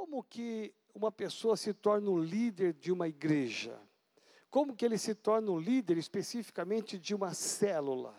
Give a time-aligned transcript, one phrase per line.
[0.00, 3.78] como que uma pessoa se torna o líder de uma igreja?
[4.48, 8.18] Como que ele se torna o líder especificamente de uma célula?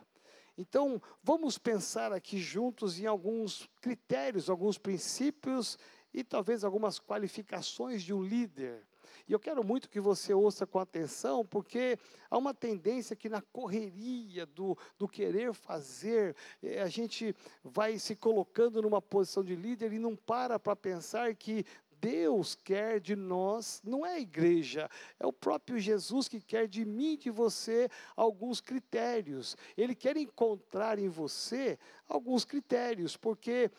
[0.55, 5.75] Então, vamos pensar aqui juntos em alguns critérios, alguns princípios
[6.13, 8.87] e talvez algumas qualificações de um líder.
[9.27, 11.97] E eu quero muito que você ouça com atenção, porque
[12.29, 18.15] há uma tendência que na correria do, do querer fazer, eh, a gente vai se
[18.15, 21.65] colocando numa posição de líder e não para para pensar que
[22.01, 24.89] Deus quer de nós, não é a igreja,
[25.19, 29.55] é o próprio Jesus que quer de mim e de você alguns critérios.
[29.77, 33.69] Ele quer encontrar em você alguns critérios, porque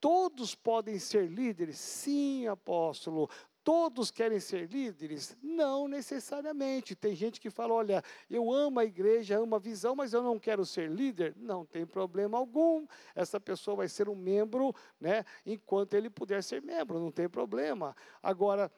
[0.00, 1.78] todos podem ser líderes?
[1.78, 3.28] Sim, apóstolo.
[3.66, 5.36] Todos querem ser líderes?
[5.42, 6.94] Não necessariamente.
[6.94, 10.38] Tem gente que fala: olha, eu amo a igreja, amo a visão, mas eu não
[10.38, 11.34] quero ser líder.
[11.36, 12.86] Não tem problema algum.
[13.12, 17.96] Essa pessoa vai ser um membro, né, enquanto ele puder ser membro, não tem problema.
[18.22, 18.70] Agora,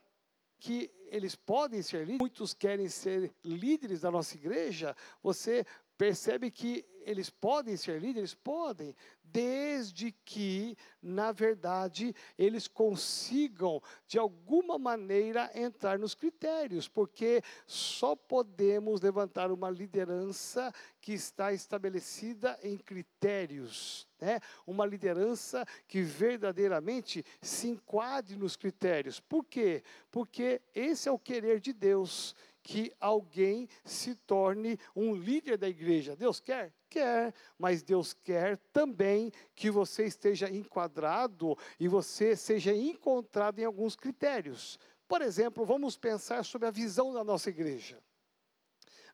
[0.59, 5.66] que eles podem ser líderes, muitos querem ser líderes da nossa igreja, você
[5.98, 8.34] percebe que eles podem ser líderes?
[8.34, 18.14] Podem, desde que, na verdade, eles consigam, de alguma maneira, entrar nos critérios, porque só
[18.14, 24.06] podemos levantar uma liderança que está estabelecida em critérios.
[24.20, 24.38] Né?
[24.66, 29.19] Uma liderança que verdadeiramente se enquadre nos critérios.
[29.19, 29.82] Por quê?
[30.10, 32.34] Porque esse é o querer de Deus
[32.69, 36.14] que alguém se torne um líder da igreja.
[36.14, 36.70] Deus quer?
[36.91, 43.97] Quer, mas Deus quer também que você esteja enquadrado e você seja encontrado em alguns
[43.97, 44.78] critérios.
[45.08, 47.98] Por exemplo, vamos pensar sobre a visão da nossa igreja.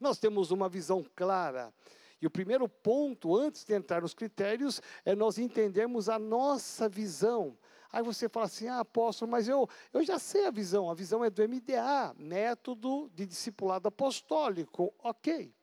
[0.01, 1.73] Nós temos uma visão clara.
[2.21, 7.57] E o primeiro ponto, antes de entrar nos critérios, é nós entendermos a nossa visão.
[7.95, 11.25] Aí você fala assim, ah, apóstolo, mas eu, eu já sei a visão, a visão
[11.25, 14.93] é do MDA, Método de Discipulado Apostólico.
[14.99, 15.55] Ok.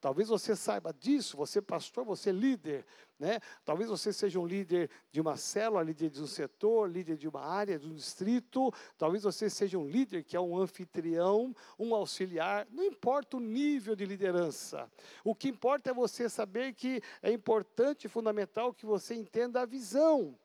[0.00, 2.86] Talvez você saiba disso, você é pastor, você é líder,
[3.18, 3.40] né?
[3.64, 7.40] Talvez você seja um líder de uma célula, líder de um setor, líder de uma
[7.40, 8.72] área, de um distrito.
[8.96, 12.68] Talvez você seja um líder que é um anfitrião, um auxiliar.
[12.70, 14.88] Não importa o nível de liderança.
[15.24, 20.38] O que importa é você saber que é importante fundamental que você entenda a visão.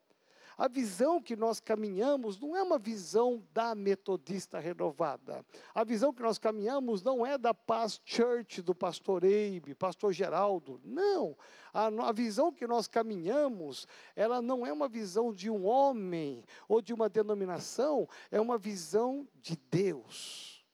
[0.59, 5.45] A visão que nós caminhamos não é uma visão da metodista renovada.
[5.73, 10.81] A visão que nós caminhamos não é da Paz Church, do pastor Eibe, pastor Geraldo.
[10.83, 11.37] Não.
[11.73, 16.81] A, a visão que nós caminhamos, ela não é uma visão de um homem ou
[16.81, 20.65] de uma denominação, é uma visão de Deus.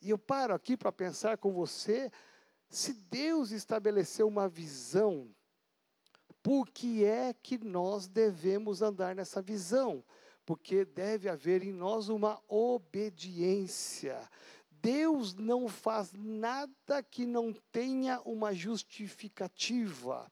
[0.00, 2.10] E eu paro aqui para pensar com você,
[2.70, 5.28] se Deus estabeleceu uma visão
[6.42, 10.04] por que é que nós devemos andar nessa visão?
[10.44, 14.28] Porque deve haver em nós uma obediência.
[14.70, 20.30] Deus não faz nada que não tenha uma justificativa.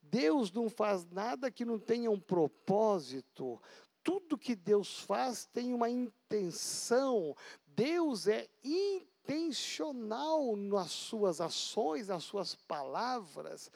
[0.00, 3.60] Deus não faz nada que não tenha um propósito.
[4.04, 7.36] Tudo que Deus faz tem uma intenção.
[7.66, 13.68] Deus é intencional nas suas ações, nas suas palavras.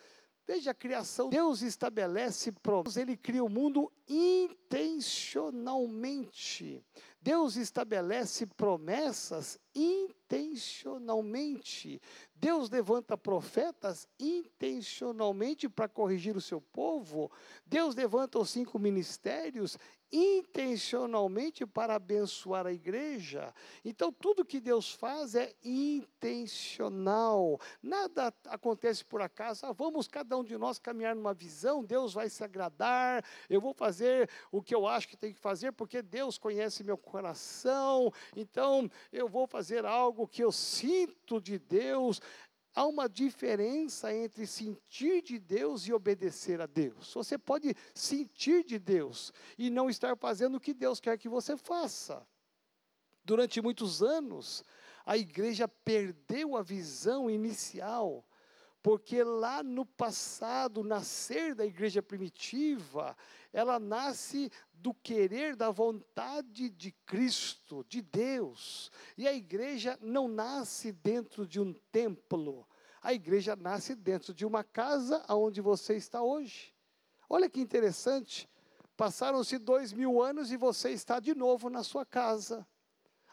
[0.47, 1.31] Veja a criação.
[1.31, 6.85] Deus estabelece promessas, ele cria o mundo intencionalmente.
[7.19, 11.99] Deus estabelece promessas intencionalmente.
[12.35, 17.33] Deus levanta profetas intencionalmente para corrigir o seu povo.
[17.65, 19.79] Deus levanta os cinco ministérios
[20.15, 23.53] intencionalmente para abençoar a igreja.
[23.85, 27.61] Então, tudo que Deus faz é intencional.
[27.83, 29.67] Nada acontece por acaso.
[29.67, 33.25] Ah, vamos cada um de nós caminhar numa visão, Deus vai se agradar.
[33.51, 36.97] Eu vou fazer o que eu acho que tem que fazer, porque Deus conhece meu
[36.97, 38.13] coração.
[38.37, 42.21] Então, eu vou fazer algo que eu sinto de Deus.
[42.75, 47.15] Há uma diferença entre sentir de Deus e obedecer a Deus.
[47.15, 51.57] Você pode sentir de Deus e não estar fazendo o que Deus quer que você
[51.57, 52.27] faça.
[53.25, 54.65] Durante muitos anos,
[55.07, 58.25] a igreja perdeu a visão inicial
[58.85, 63.17] porque lá no passado, nascer da igreja primitiva,
[63.51, 68.93] ela nasce do querer, da vontade de Cristo, de Deus.
[69.17, 72.69] E a igreja não nasce dentro de um templo,
[73.01, 76.75] a igreja nasce dentro de uma casa onde você está hoje.
[77.27, 78.47] Olha que interessante,
[78.99, 82.67] passaram-se dois mil anos e você está de novo na sua casa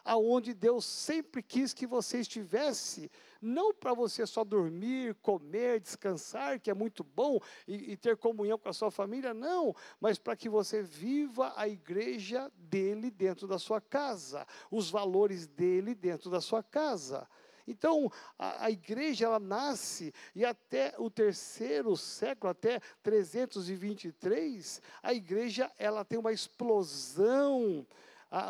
[0.04, 3.10] aonde Deus sempre quis que você estivesse
[3.42, 8.56] não para você só dormir, comer, descansar, que é muito bom, e, e ter comunhão
[8.56, 13.58] com a sua família, não, mas para que você viva a igreja dele dentro da
[13.58, 17.28] sua casa, os valores dele dentro da sua casa.
[17.66, 25.70] Então, a, a, igreja ela nasce e até o terceiro século, até 323, a igreja
[25.78, 27.86] ela tem uma explosão.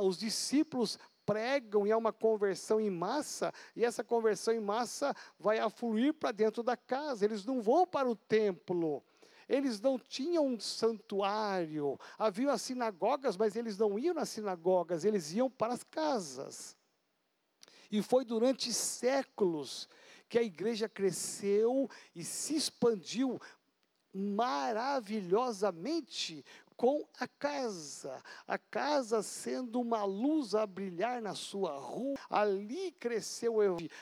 [0.02, 0.99] os discípulos
[1.32, 6.31] pregam e há uma conversão em massa, e essa conversão em massa vai afluir para
[6.31, 7.25] dentro da casa.
[7.25, 9.02] Eles não vão para o templo.
[9.49, 15.32] Eles não tinham um santuário, havia as sinagogas, mas eles não iam nas sinagogas, eles
[15.32, 16.76] iam para as casas.
[17.90, 19.88] E foi durante séculos
[20.28, 23.38] que a igreja cresceu e se expandiu
[24.14, 26.44] maravilhosamente
[26.82, 33.58] com a casa, a casa sendo uma luz a brilhar na sua rua, ali cresceu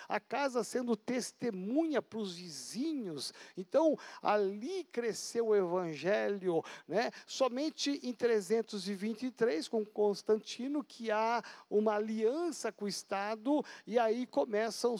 [0.09, 7.11] a casa sendo testemunha para os vizinhos, então ali cresceu o evangelho, né?
[7.27, 14.89] Somente em 323 com Constantino que há uma aliança com o Estado e aí começa
[14.89, 14.97] o,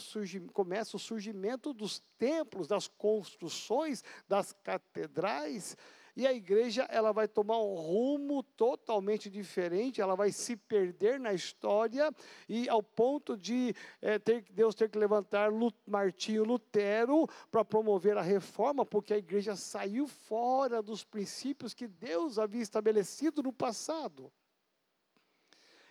[0.53, 5.75] começa o surgimento dos templos, das construções, das catedrais.
[6.15, 11.33] E a igreja ela vai tomar um rumo totalmente diferente, ela vai se perder na
[11.33, 12.13] história
[12.49, 15.51] e ao ponto de é, ter, Deus ter que levantar
[15.87, 22.37] Martinho Lutero para promover a reforma, porque a igreja saiu fora dos princípios que Deus
[22.37, 24.31] havia estabelecido no passado.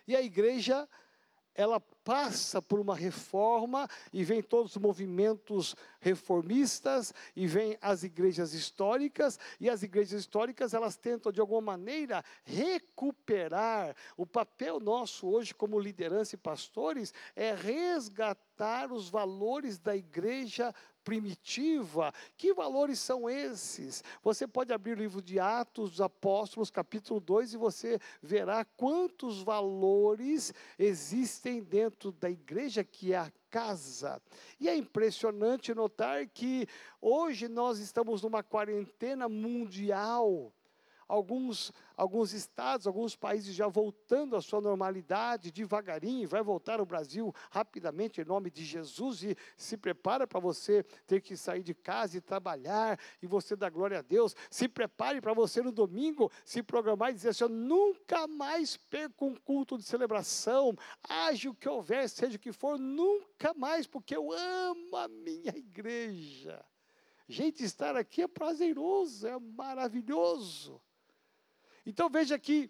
[0.07, 0.87] E a igreja
[1.55, 8.53] ela passa por uma reforma e vem todos os movimentos reformistas e vem as igrejas
[8.53, 13.95] históricas e as igrejas históricas elas tentam de alguma maneira recuperar.
[14.17, 22.13] O papel nosso hoje como liderança e pastores é resgatar os valores da igreja primitiva.
[22.37, 24.03] Que valores são esses?
[24.23, 29.41] Você pode abrir o livro de Atos dos Apóstolos, capítulo 2, e você verá quantos
[29.41, 34.21] valores existem dentro da igreja que é a casa.
[34.59, 36.67] E é impressionante notar que
[37.01, 40.53] hoje nós estamos numa quarentena mundial
[41.11, 47.35] alguns, alguns estados, alguns países já voltando à sua normalidade devagarinho, vai voltar o Brasil
[47.51, 52.17] rapidamente em nome de Jesus e se prepara para você ter que sair de casa
[52.17, 54.33] e trabalhar e você dar glória a Deus.
[54.49, 59.25] Se prepare para você no domingo se programar e dizer assim: eu nunca mais perco
[59.25, 60.73] um culto de celebração,
[61.03, 65.51] haja o que houver, seja o que for, nunca mais, porque eu amo a minha
[65.57, 66.63] igreja.
[67.27, 70.81] Gente, estar aqui é prazeroso, é maravilhoso.
[71.85, 72.69] Então veja que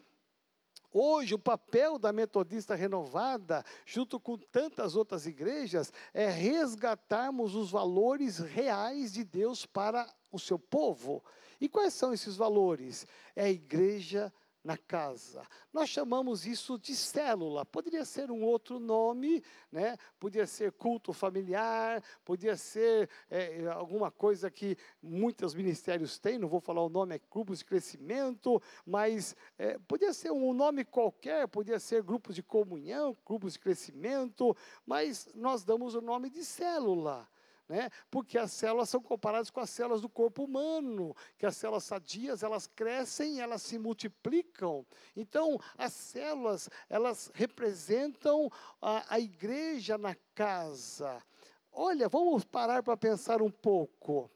[0.94, 8.40] Hoje, o papel da Metodista Renovada, junto com tantas outras igrejas, é resgatarmos os valores
[8.40, 11.24] reais de Deus para o seu povo.
[11.62, 13.08] E quais são esses valores?
[13.34, 15.44] É a igreja na casa.
[15.74, 17.66] Nós chamamos isso de célula.
[17.66, 19.98] Poderia ser um outro nome, né?
[20.20, 26.38] Podia ser culto familiar, podia ser é, alguma coisa que muitos ministérios têm.
[26.38, 30.86] Não vou falar o nome, é grupos de crescimento, mas é, podia ser um nome
[30.86, 34.56] qualquer, podia ser grupos de comunhão, grupos de crescimento,
[34.86, 37.28] mas nós damos o nome de célula
[37.72, 37.90] né?
[38.12, 42.44] Porque as células são comparadas com as células do corpo humano, que as células sadias,
[42.44, 44.86] elas crescem, elas se multiplicam.
[45.16, 51.24] Então, as células, elas representam a, a igreja na casa.
[51.72, 54.30] Olha, vamos parar para pensar um pouco.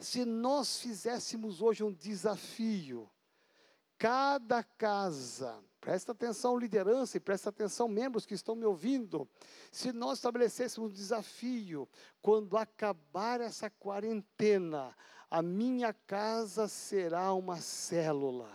[0.00, 3.08] Se nós fizéssemos hoje um desafio,
[3.98, 9.28] cada casa, Presta atenção, liderança, e presta atenção, membros que estão me ouvindo.
[9.72, 11.88] Se nós estabelecêssemos um desafio,
[12.22, 14.96] quando acabar essa quarentena,
[15.28, 18.48] a minha casa será uma célula.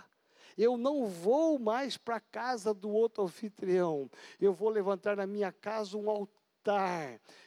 [0.57, 4.09] Eu não vou mais para a casa do outro anfitrião.
[4.39, 6.36] Eu vou levantar na minha casa um altar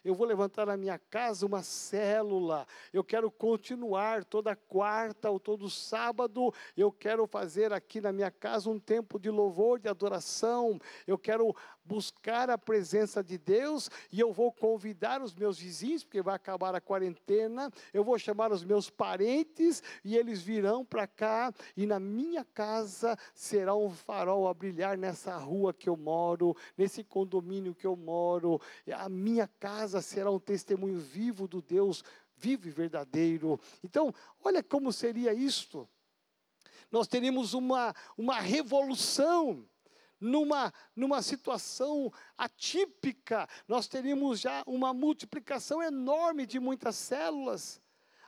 [0.05, 5.69] eu vou levantar na minha casa uma célula, eu quero continuar toda quarta ou todo
[5.69, 11.19] sábado, eu quero fazer aqui na minha casa um tempo de louvor, de adoração, eu
[11.19, 11.55] quero
[11.91, 16.73] buscar a presença de Deus e eu vou convidar os meus vizinhos, porque vai acabar
[16.73, 21.53] a quarentena, eu vou chamar os meus parentes e eles virão para cá.
[21.77, 27.03] E na minha casa será um farol a brilhar nessa rua que eu moro, nesse
[27.03, 28.61] condomínio que eu moro.
[28.95, 32.03] A minha casa será um testemunho vivo do Deus
[32.41, 33.61] vivo e verdadeiro.
[33.85, 35.87] Então, olha como seria isto.
[36.91, 39.69] Nós teríamos uma, uma revolução
[40.19, 47.81] numa, numa situação atípica, nós teríamos já uma multiplicação enorme de muitas células.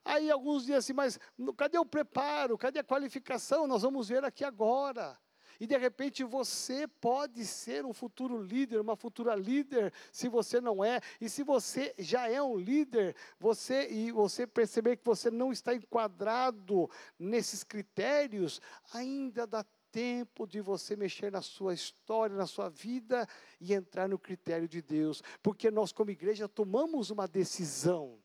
[0.04, 1.18] Aí alguns dizem assim, mas
[1.56, 2.56] cadê o preparo?
[2.56, 3.66] Cadê a qualificação?
[3.66, 5.18] Nós vamos ver aqui agora.
[5.62, 10.84] E de repente você pode ser um futuro líder, uma futura líder, se você não
[10.84, 11.00] é.
[11.20, 15.72] E se você já é um líder, você e você perceber que você não está
[15.72, 18.60] enquadrado nesses critérios,
[18.92, 23.24] ainda dá tempo de você mexer na sua história, na sua vida
[23.60, 28.18] e entrar no critério de Deus, porque nós como igreja tomamos uma decisão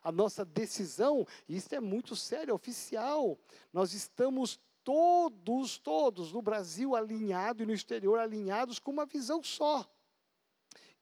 [0.00, 3.38] a nossa decisão, e isso é muito sério, é oficial.
[3.72, 9.88] Nós estamos todos, todos no Brasil alinhados e no exterior alinhados com uma visão só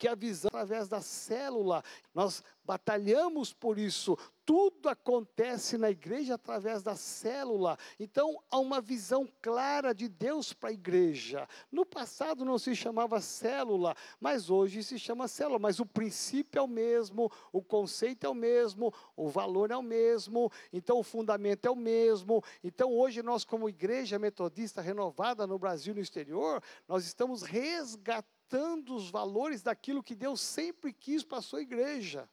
[0.02, 1.84] que é a visão através da célula.
[2.12, 4.18] Nós batalhamos por isso.
[4.44, 7.78] Tudo acontece na igreja através da célula.
[7.98, 11.48] Então, há uma visão clara de Deus para a igreja.
[11.70, 15.60] No passado não se chamava célula, mas hoje se chama célula.
[15.60, 19.82] Mas o princípio é o mesmo, o conceito é o mesmo, o valor é o
[19.82, 22.42] mesmo, então o fundamento é o mesmo.
[22.64, 28.94] Então, hoje nós, como igreja metodista renovada no Brasil e no exterior, nós estamos resgatando
[28.94, 32.28] os valores daquilo que Deus sempre quis para a sua igreja.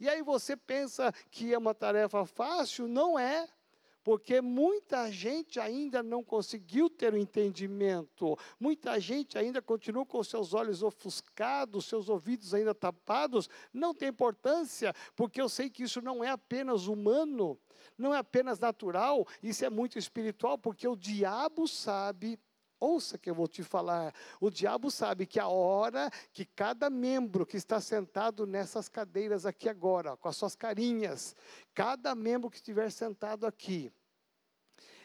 [0.00, 2.88] E aí você pensa que é uma tarefa fácil?
[2.88, 3.46] Não é.
[4.02, 10.54] Porque muita gente ainda não conseguiu ter o entendimento, muita gente ainda continua com seus
[10.54, 13.48] olhos ofuscados, seus ouvidos ainda tapados.
[13.74, 17.58] Não tem importância, porque eu sei que isso não é apenas humano,
[17.96, 22.38] não é apenas natural, isso é muito espiritual, porque o diabo sabe
[22.80, 24.14] Ouça que eu vou te falar.
[24.40, 29.68] O diabo sabe que a hora que cada membro que está sentado nessas cadeiras aqui
[29.68, 31.36] agora, com as suas carinhas,
[31.74, 33.92] cada membro que estiver sentado aqui,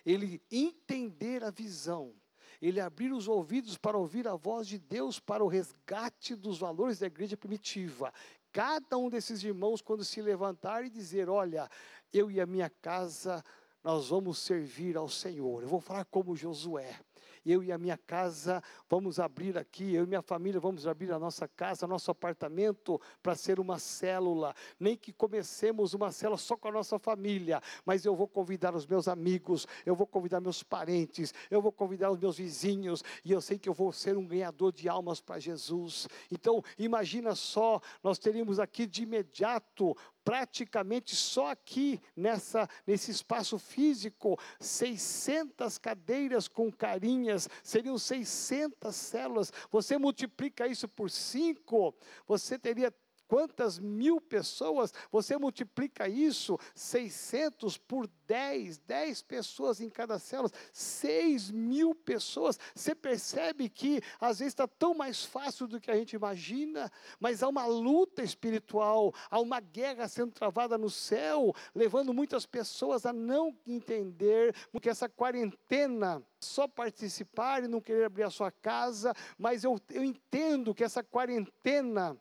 [0.06, 2.14] ele entender a visão,
[2.62, 7.00] ele abrir os ouvidos para ouvir a voz de Deus para o resgate dos valores
[7.00, 8.14] da igreja primitiva.
[8.54, 11.70] Cada um desses irmãos, quando se levantar e dizer: Olha,
[12.14, 13.44] eu e a minha casa,
[13.84, 15.62] nós vamos servir ao Senhor.
[15.62, 16.98] Eu vou falar como Josué
[17.46, 21.20] eu e a minha casa vamos abrir aqui, eu e minha família vamos abrir a
[21.20, 24.54] nossa casa, nosso apartamento para ser uma célula.
[24.80, 28.86] Nem que comecemos uma célula só com a nossa família, mas eu vou convidar os
[28.86, 33.42] meus amigos, eu vou convidar meus parentes, eu vou convidar os meus vizinhos, e eu
[33.42, 36.08] sei que eu vou ser um ganhador de almas para Jesus.
[36.32, 44.38] Então, imagina só, nós teríamos aqui de imediato praticamente só aqui nessa nesse espaço físico
[44.60, 49.54] 600 cadeiras com carinhas, seriam 600 células.
[49.70, 51.96] Você multiplica isso por cinco,
[52.28, 52.92] você teria
[53.28, 61.52] Quantas mil pessoas, você multiplica isso, 600 por 10, 10 pessoas em cada célula, 6
[61.52, 62.58] mil pessoas.
[62.74, 67.44] Você percebe que às vezes está tão mais fácil do que a gente imagina, mas
[67.44, 73.12] há uma luta espiritual, há uma guerra sendo travada no céu, levando muitas pessoas a
[73.12, 74.56] não entender
[74.86, 80.04] que essa quarentena só participar e não querer abrir a sua casa, mas eu, eu
[80.04, 82.16] entendo que essa quarentena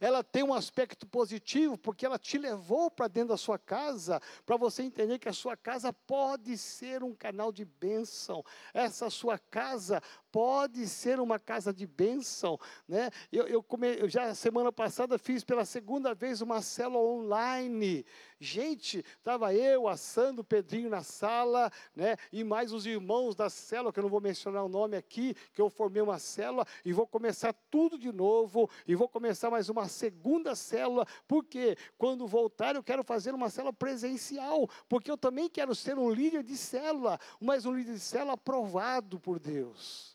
[0.00, 4.56] ela tem um aspecto positivo, porque ela te levou para dentro da sua casa, para
[4.56, 8.44] você entender que a sua casa pode ser um canal de bênção.
[8.72, 10.02] Essa sua casa
[10.36, 12.60] pode ser uma casa de bênção.
[12.86, 13.08] Né?
[13.32, 18.04] Eu, eu, come, eu já semana passada fiz pela segunda vez uma célula online.
[18.38, 22.18] Gente, estava eu, assando o Pedrinho na sala, né?
[22.30, 25.60] e mais os irmãos da célula, que eu não vou mencionar o nome aqui, que
[25.62, 29.88] eu formei uma célula, e vou começar tudo de novo, e vou começar mais uma
[29.88, 35.74] segunda célula, porque quando voltar eu quero fazer uma célula presencial, porque eu também quero
[35.74, 40.14] ser um líder de célula, mas um líder de célula aprovado por Deus.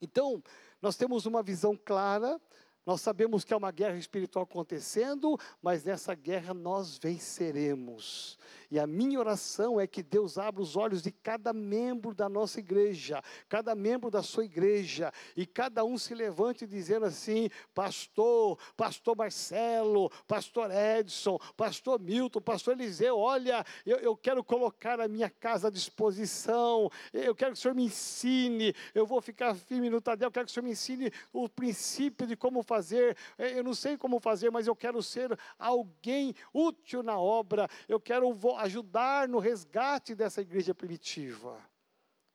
[0.00, 0.42] Então,
[0.80, 2.40] nós temos uma visão clara,
[2.86, 8.38] nós sabemos que há uma guerra espiritual acontecendo, mas nessa guerra nós venceremos.
[8.70, 12.60] E a minha oração é que Deus abra os olhos de cada membro da nossa
[12.60, 19.16] igreja, cada membro da sua igreja, e cada um se levante dizendo assim: Pastor, Pastor
[19.16, 25.68] Marcelo, Pastor Edson, Pastor Milton, Pastor Eliseu, olha, eu, eu quero colocar a minha casa
[25.68, 30.26] à disposição, eu quero que o Senhor me ensine, eu vou ficar firme no Tadel,
[30.26, 33.96] eu quero que o Senhor me ensine o princípio de como fazer, eu não sei
[33.96, 38.30] como fazer, mas eu quero ser alguém útil na obra, eu quero
[38.62, 41.58] ajudar no resgate dessa igreja primitiva.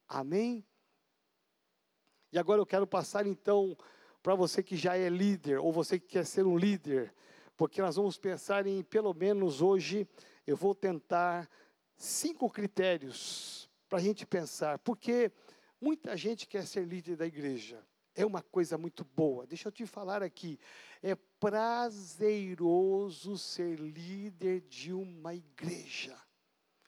[0.08, 0.66] Amém?
[2.32, 3.78] E agora eu quero passar então
[4.22, 7.14] para você que já é líder, ou você que quer ser um líder,
[7.56, 10.08] porque nós vamos pensar em, pelo menos hoje,
[10.48, 11.50] eu vou tentar
[11.96, 15.32] cinco critérios para a gente pensar, porque
[15.84, 17.86] Muita gente quer ser líder da igreja.
[18.16, 19.48] É uma coisa muito boa.
[19.48, 20.60] Deixa eu te falar aqui.
[21.02, 26.16] É prazeroso ser líder de uma igreja.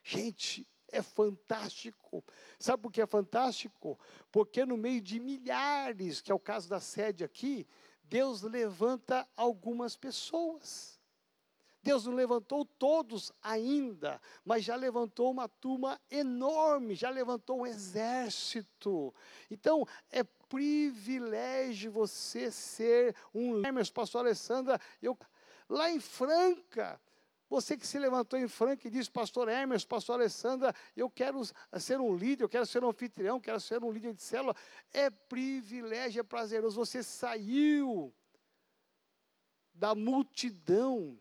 [0.03, 2.23] Gente, é fantástico.
[2.59, 3.99] Sabe por que é fantástico?
[4.31, 7.67] Porque no meio de milhares, que é o caso da sede aqui,
[8.03, 10.95] Deus levanta algumas pessoas.
[11.85, 19.13] Deus não levantou todos ainda, mas já levantou uma turma enorme, já levantou um exército.
[19.51, 20.23] Então, é
[20.55, 25.17] privilégio você ser um Hermes, pastor Alessandra, eu
[25.67, 26.97] lá em Franca,
[27.49, 31.41] você que se levantou em Franca e disse, pastor Hermes, pastor Alessandra, eu quero
[31.77, 34.55] ser um líder, eu quero ser um anfitrião, quero ser um líder de célula.
[34.93, 36.77] É privilégio, é prazeroso.
[36.77, 38.13] Você saiu
[39.73, 41.19] da multidão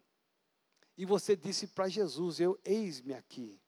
[0.97, 3.61] e você disse para Jesus: Eu eis-me aqui.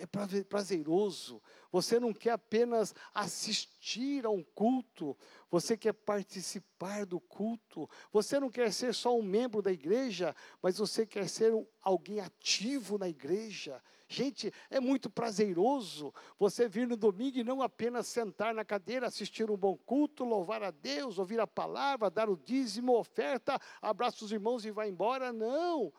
[0.00, 1.42] É prazeroso.
[1.70, 5.16] Você não quer apenas assistir a um culto,
[5.50, 7.88] você quer participar do culto.
[8.12, 11.52] Você não quer ser só um membro da igreja, mas você quer ser
[11.82, 13.82] alguém ativo na igreja.
[14.08, 19.48] Gente, é muito prazeroso você vir no domingo e não apenas sentar na cadeira, assistir
[19.50, 24.32] um bom culto, louvar a Deus, ouvir a palavra, dar o dízimo, oferta, abraça os
[24.32, 25.32] irmãos e vai embora.
[25.32, 25.92] Não.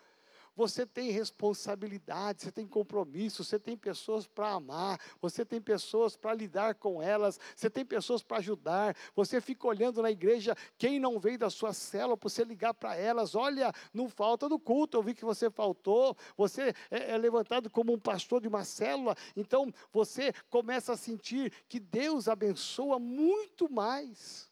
[0.55, 6.33] Você tem responsabilidade, você tem compromisso, você tem pessoas para amar, você tem pessoas para
[6.33, 8.95] lidar com elas, você tem pessoas para ajudar.
[9.15, 12.95] Você fica olhando na igreja quem não veio da sua célula, para você ligar para
[12.95, 16.17] elas: olha, não falta do culto, eu vi que você faltou.
[16.35, 21.51] Você é, é levantado como um pastor de uma célula, então você começa a sentir
[21.69, 24.51] que Deus abençoa muito mais.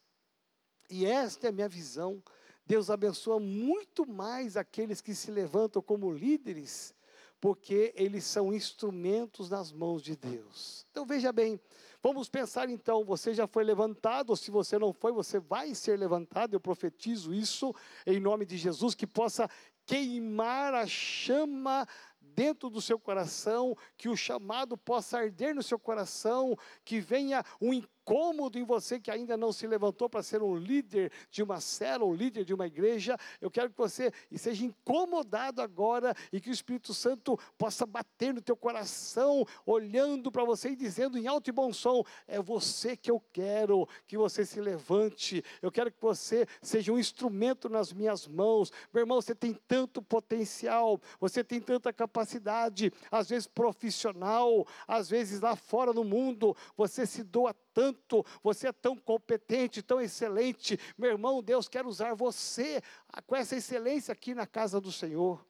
[0.89, 2.23] E esta é a minha visão
[2.69, 6.93] Deus abençoa muito mais aqueles que se levantam como líderes,
[7.41, 10.85] porque eles são instrumentos nas mãos de Deus.
[10.91, 11.59] Então veja bem,
[11.99, 15.97] vamos pensar então, você já foi levantado, ou se você não foi, você vai ser
[15.97, 17.73] levantado, eu profetizo isso
[18.05, 19.49] em nome de Jesus, que possa
[19.83, 21.87] queimar a chama
[22.21, 27.73] dentro do seu coração, que o chamado possa arder no seu coração, que venha um
[28.09, 32.11] incômodo em você que ainda não se levantou para ser um líder de uma célula,
[32.11, 36.53] um líder de uma igreja, eu quero que você seja incomodado agora e que o
[36.53, 41.53] Espírito Santo possa bater no teu coração, olhando para você e dizendo em alto e
[41.53, 46.47] bom som: é você que eu quero que você se levante, eu quero que você
[46.61, 48.71] seja um instrumento nas minhas mãos.
[48.91, 55.41] Meu irmão, você tem tanto potencial, você tem tanta capacidade, às vezes profissional, às vezes
[55.41, 60.77] lá fora no mundo, você se doa tanto, você é tão competente, tão excelente.
[60.97, 62.81] Meu irmão, Deus quer usar você
[63.25, 65.45] com essa excelência aqui na casa do Senhor.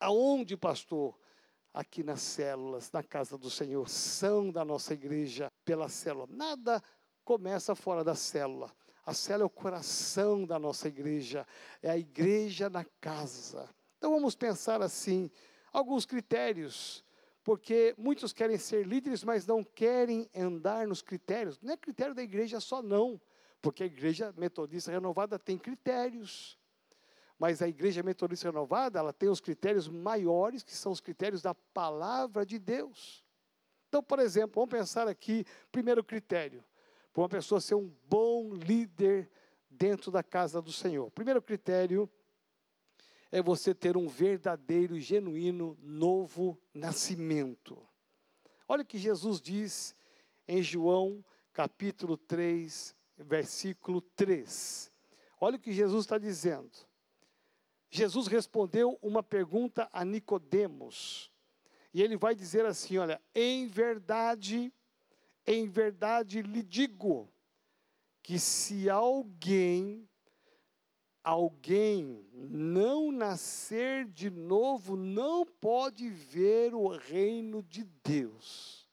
[0.00, 1.14] Aonde, pastor?
[1.74, 6.26] Aqui nas células, na casa do Senhor, são da nossa igreja pela célula.
[6.30, 6.82] Nada
[7.22, 8.74] começa fora da célula.
[9.04, 11.46] A célula é o coração da nossa igreja,
[11.82, 13.68] é a igreja na casa.
[13.98, 15.30] Então vamos pensar assim,
[15.70, 17.04] alguns critérios
[17.44, 21.60] porque muitos querem ser líderes, mas não querem andar nos critérios.
[21.60, 23.20] Não é critério da igreja só, não,
[23.60, 26.58] porque a igreja metodista renovada tem critérios.
[27.38, 31.52] Mas a igreja metodista renovada, ela tem os critérios maiores, que são os critérios da
[31.52, 33.24] palavra de Deus.
[33.88, 36.64] Então, por exemplo, vamos pensar aqui, primeiro critério,
[37.12, 39.28] para uma pessoa ser um bom líder
[39.68, 41.10] dentro da casa do Senhor.
[41.10, 42.08] Primeiro critério,
[43.32, 47.82] é você ter um verdadeiro genuíno novo nascimento.
[48.68, 49.96] Olha o que Jesus diz
[50.46, 54.92] em João capítulo 3, versículo 3.
[55.40, 56.70] Olha o que Jesus está dizendo.
[57.90, 61.32] Jesus respondeu uma pergunta a Nicodemos.
[61.92, 64.72] E ele vai dizer assim: olha, em verdade,
[65.46, 67.32] em verdade lhe digo,
[68.22, 70.08] que se alguém
[71.22, 78.88] alguém não nascer de novo não pode ver o reino de Deus.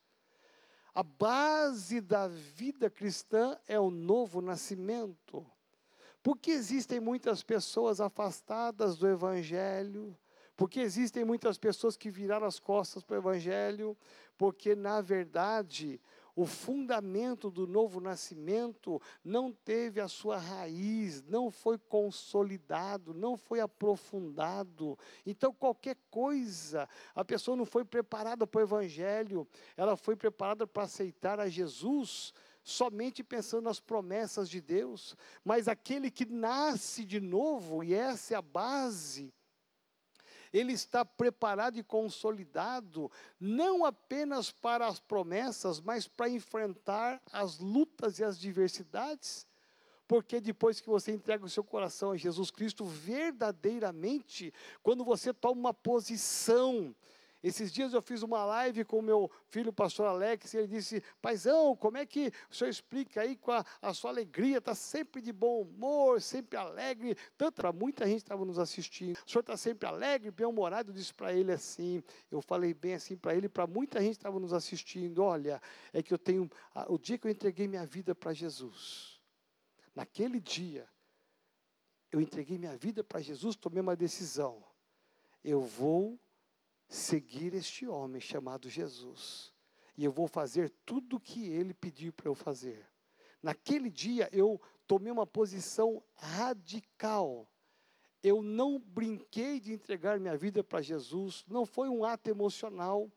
[0.94, 5.46] A base da vida cristã é o novo nascimento.
[6.22, 10.18] Porque existem muitas pessoas afastadas do Evangelho,
[10.58, 13.98] porque existem muitas pessoas que viraram as costas para o Evangelho,
[14.38, 16.02] porque, na verdade,
[16.40, 23.60] o fundamento do novo nascimento não teve a sua raiz, não foi consolidado, não foi
[23.60, 24.98] aprofundado.
[25.26, 30.84] Então, qualquer coisa, a pessoa não foi preparada para o Evangelho, ela foi preparada para
[30.84, 37.84] aceitar a Jesus somente pensando nas promessas de Deus, mas aquele que nasce de novo,
[37.84, 39.34] e essa é a base,
[40.52, 48.20] ele está preparado e consolidado não apenas para as promessas, mas para enfrentar as lutas
[48.20, 49.48] e as diversidades.
[50.08, 55.60] Porque depois que você entrega o seu coração a Jesus Cristo, verdadeiramente, quando você toma
[55.60, 56.96] uma posição,
[57.42, 60.68] esses dias eu fiz uma live com o meu filho, o pastor Alex, e ele
[60.68, 64.58] disse: Paizão, como é que o senhor explica aí com a, a sua alegria?
[64.58, 67.16] Está sempre de bom humor, sempre alegre.
[67.38, 69.18] Tanto para muita gente estava nos assistindo.
[69.26, 70.92] O senhor está sempre alegre, bem-humorado.
[70.92, 72.04] Eu disse para ele assim.
[72.30, 75.24] Eu falei bem assim para ele, para muita gente estava nos assistindo.
[75.24, 75.62] Olha,
[75.94, 76.50] é que eu tenho.
[76.90, 79.22] O dia que eu entreguei minha vida para Jesus,
[79.96, 80.86] naquele dia,
[82.12, 84.62] eu entreguei minha vida para Jesus, tomei uma decisão.
[85.42, 86.20] Eu vou
[86.90, 89.54] seguir este homem chamado Jesus.
[89.96, 92.86] E eu vou fazer tudo o que ele pediu para eu fazer.
[93.42, 97.48] Naquele dia eu tomei uma posição radical.
[98.24, 103.10] Eu não brinquei de entregar minha vida para Jesus, não foi um ato emocional.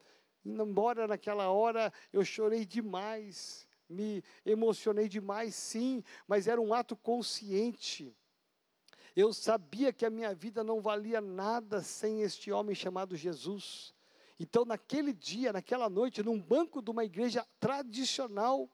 [0.44, 8.14] Embora naquela hora eu chorei demais, me emocionei demais, sim, mas era um ato consciente.
[9.14, 13.94] Eu sabia que a minha vida não valia nada sem este homem chamado Jesus.
[14.40, 18.68] Então, naquele dia, naquela noite, num banco de uma igreja tradicional,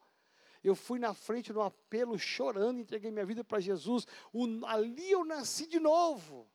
[0.63, 4.07] eu fui na frente no apelo chorando, entreguei minha vida para Jesus.
[4.33, 6.49] O, ali eu nasci de novo.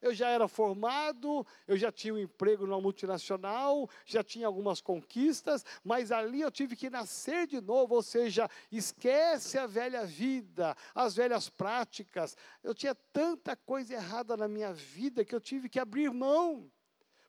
[0.00, 5.64] Eu já era formado, eu já tinha um emprego numa multinacional, já tinha algumas conquistas,
[5.84, 11.14] mas ali eu tive que nascer de novo, ou seja, esquece a velha vida, as
[11.14, 12.36] velhas práticas.
[12.62, 16.70] Eu tinha tanta coisa errada na minha vida que eu tive que abrir mão,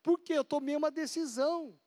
[0.01, 1.77] porque eu tomei uma decisão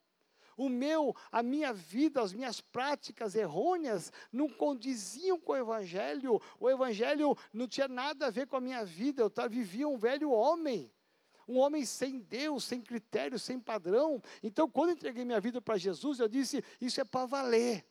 [0.57, 6.41] o meu, a minha vida, as minhas práticas errôneas não condiziam com o Evangelho.
[6.59, 9.23] O Evangelho não tinha nada a ver com a minha vida.
[9.23, 10.93] Eu vivia um velho homem.
[11.47, 14.23] Um homem sem Deus, sem critério, sem padrão.
[14.43, 17.85] Então, quando entreguei minha vida para Jesus, eu disse: Isso é para valer.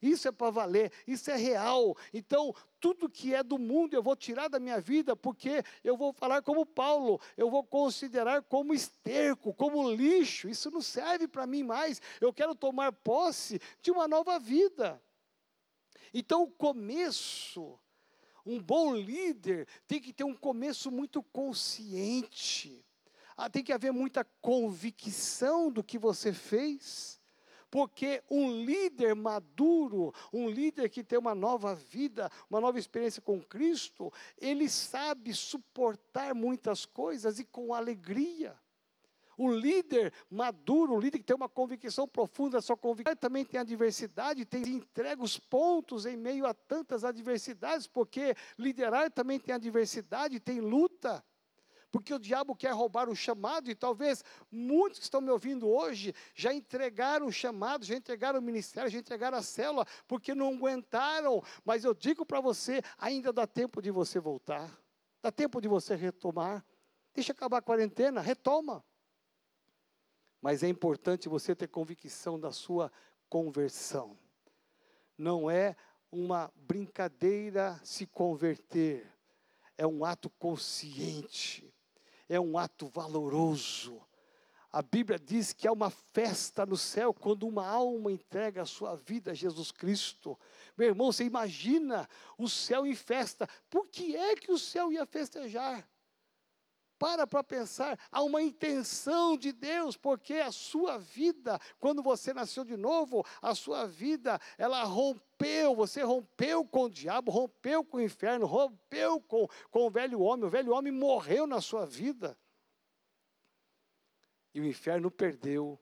[0.00, 1.96] Isso é para valer, isso é real.
[2.12, 6.12] Então, tudo que é do mundo eu vou tirar da minha vida, porque eu vou
[6.12, 10.48] falar como Paulo, eu vou considerar como esterco, como lixo.
[10.48, 12.00] Isso não serve para mim mais.
[12.20, 15.02] Eu quero tomar posse de uma nova vida.
[16.14, 17.78] Então, o começo,
[18.46, 22.84] um bom líder tem que ter um começo muito consciente.
[23.36, 27.17] Ah, tem que haver muita convicção do que você fez
[27.70, 33.40] porque um líder maduro, um líder que tem uma nova vida, uma nova experiência com
[33.40, 38.58] Cristo, ele sabe suportar muitas coisas e com alegria.
[39.36, 44.44] O líder maduro, o líder que tem uma convicção profunda, sua convicção também tem adversidade,
[44.44, 50.60] tem entrega os pontos em meio a tantas adversidades, porque liderar também tem adversidade, tem
[50.60, 51.24] luta
[51.90, 56.14] porque o diabo quer roubar o chamado, e talvez muitos que estão me ouvindo hoje
[56.34, 61.42] já entregaram o chamado, já entregaram o ministério, já entregaram a célula, porque não aguentaram.
[61.64, 64.70] Mas eu digo para você: ainda dá tempo de você voltar,
[65.22, 66.64] dá tempo de você retomar.
[67.14, 68.84] Deixa acabar a quarentena, retoma.
[70.40, 72.92] Mas é importante você ter convicção da sua
[73.28, 74.16] conversão.
[75.16, 75.74] Não é
[76.12, 79.10] uma brincadeira se converter,
[79.76, 81.68] é um ato consciente
[82.28, 84.00] é um ato valoroso.
[84.70, 88.94] A Bíblia diz que há uma festa no céu quando uma alma entrega a sua
[88.94, 90.38] vida a Jesus Cristo.
[90.76, 93.48] Meu irmão, você imagina o céu em festa.
[93.70, 95.88] Por que é que o céu ia festejar?
[96.98, 102.64] Para para pensar, há uma intenção de Deus, porque a sua vida, quando você nasceu
[102.64, 108.02] de novo, a sua vida, ela rompeu, você rompeu com o diabo, rompeu com o
[108.02, 112.36] inferno, rompeu com, com o velho homem, o velho homem morreu na sua vida.
[114.52, 115.80] E o inferno perdeu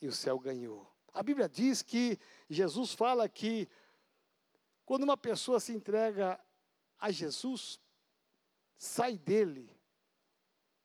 [0.00, 0.92] e o céu ganhou.
[1.14, 2.18] A Bíblia diz que
[2.50, 3.68] Jesus fala que
[4.84, 6.40] quando uma pessoa se entrega
[6.98, 7.78] a Jesus,
[8.76, 9.77] sai dele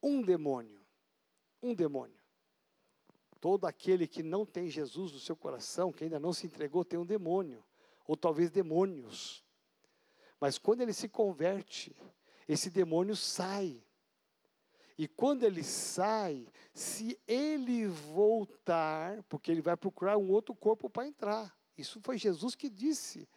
[0.03, 0.85] um demônio.
[1.61, 2.21] Um demônio.
[3.39, 6.99] Todo aquele que não tem Jesus no seu coração, que ainda não se entregou, tem
[6.99, 7.63] um demônio,
[8.05, 9.43] ou talvez demônios.
[10.39, 11.95] Mas quando ele se converte,
[12.47, 13.83] esse demônio sai.
[14.97, 21.07] E quando ele sai, se ele voltar, porque ele vai procurar um outro corpo para
[21.07, 21.57] entrar.
[21.77, 23.27] Isso foi Jesus que disse.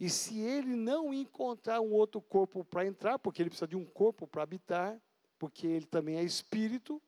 [0.00, 3.84] E se ele não encontrar um outro corpo para entrar, porque ele precisa de um
[3.84, 5.00] corpo para habitar,
[5.44, 7.02] porque ele também é espírito.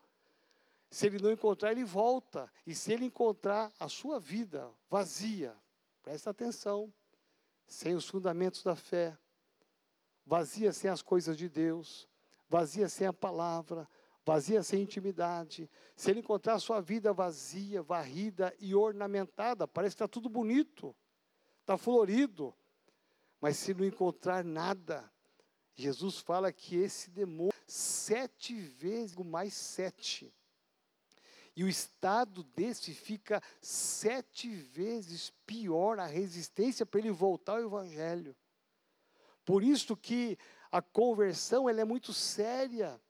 [0.90, 2.52] Se ele não encontrar, ele volta.
[2.66, 5.56] E se ele encontrar a sua vida vazia,
[6.02, 6.92] presta atenção,
[7.66, 9.16] sem os fundamentos da fé,
[10.26, 12.06] vazia sem as coisas de Deus,
[12.46, 13.88] vazia sem a palavra,
[14.22, 20.02] vazia sem intimidade, se ele encontrar a sua vida vazia, varrida e ornamentada, parece que
[20.02, 20.94] está tudo bonito,
[21.62, 22.54] está florido,
[23.40, 25.10] mas se não encontrar nada,
[25.76, 30.32] Jesus fala que esse demônio, sete vezes mais sete,
[31.54, 38.36] e o estado desse fica sete vezes pior, a resistência para ele voltar ao Evangelho.
[39.44, 40.38] Por isso que
[40.70, 43.00] a conversão ela é muito séria.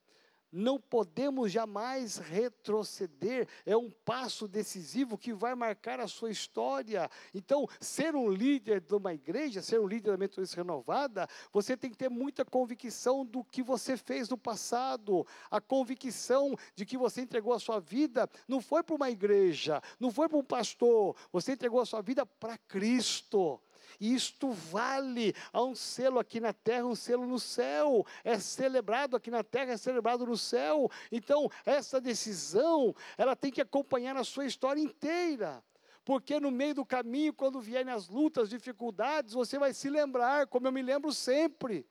[0.53, 7.11] Não podemos jamais retroceder, é um passo decisivo que vai marcar a sua história.
[7.35, 11.91] Então, ser um líder de uma igreja, ser um líder da Metodista Renovada, você tem
[11.91, 17.21] que ter muita convicção do que você fez no passado, a convicção de que você
[17.21, 21.53] entregou a sua vida, não foi para uma igreja, não foi para um pastor, você
[21.53, 23.61] entregou a sua vida para Cristo.
[24.01, 25.35] E isto vale.
[25.53, 28.07] Há um selo aqui na terra, um selo no céu.
[28.25, 30.91] É celebrado aqui na terra, é celebrado no céu.
[31.11, 35.63] Então, essa decisão, ela tem que acompanhar a sua história inteira.
[36.05, 40.69] Porque no meio do caminho, quando vierem as lutas, dificuldades, você vai se lembrar, como
[40.69, 41.85] eu me lembro sempre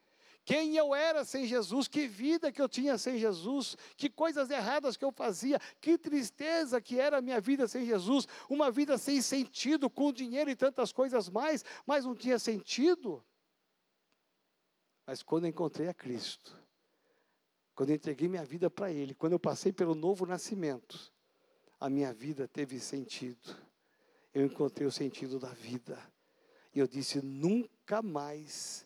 [0.45, 4.95] quem eu era sem Jesus, que vida que eu tinha sem Jesus, que coisas erradas
[4.95, 9.23] que eu fazia, que tristeza que era a minha vida sem Jesus, uma vida sem
[9.23, 13.25] sentido, com dinheiro e tantas coisas mais, mas não tinha sentido.
[15.07, 16.55] Mas quando eu encontrei a Cristo,
[17.73, 21.11] quando eu entreguei minha vida para Ele, quando eu passei pelo novo nascimento,
[21.79, 23.55] a minha vida teve sentido.
[24.31, 25.99] Eu encontrei o sentido da vida.
[26.73, 28.84] E eu disse: nunca mais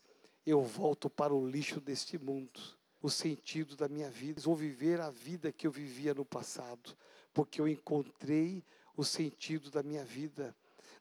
[0.50, 2.60] eu volto para o lixo deste mundo.
[3.02, 6.98] O sentido da minha vida, vou viver a vida que eu vivia no passado,
[7.34, 8.64] porque eu encontrei
[8.98, 10.54] o sentido da minha vida.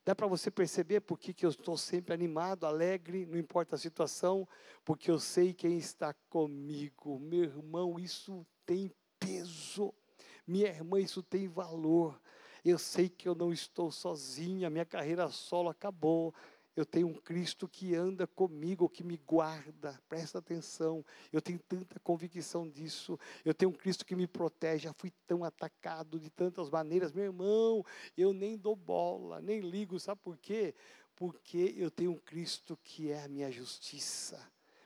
[0.04, 4.46] Dá para você perceber por que, eu estou sempre animado, alegre, não importa a situação,
[4.84, 7.18] porque eu sei quem está comigo.
[7.18, 9.92] Meu irmão, isso tem peso.
[10.46, 12.20] Minha irmã, isso tem valor.
[12.64, 16.34] Eu sei que eu não estou sozinha, minha carreira solo acabou.
[16.78, 21.04] Eu tenho um Cristo que anda comigo, que me guarda, presta atenção.
[21.32, 23.18] Eu tenho tanta convicção disso.
[23.44, 24.84] Eu tenho um Cristo que me protege.
[24.84, 27.10] Já fui tão atacado de tantas maneiras.
[27.10, 27.84] Meu irmão,
[28.16, 29.98] eu nem dou bola, nem ligo.
[29.98, 30.72] Sabe por quê?
[31.16, 34.40] Porque eu tenho um Cristo que é a minha justiça.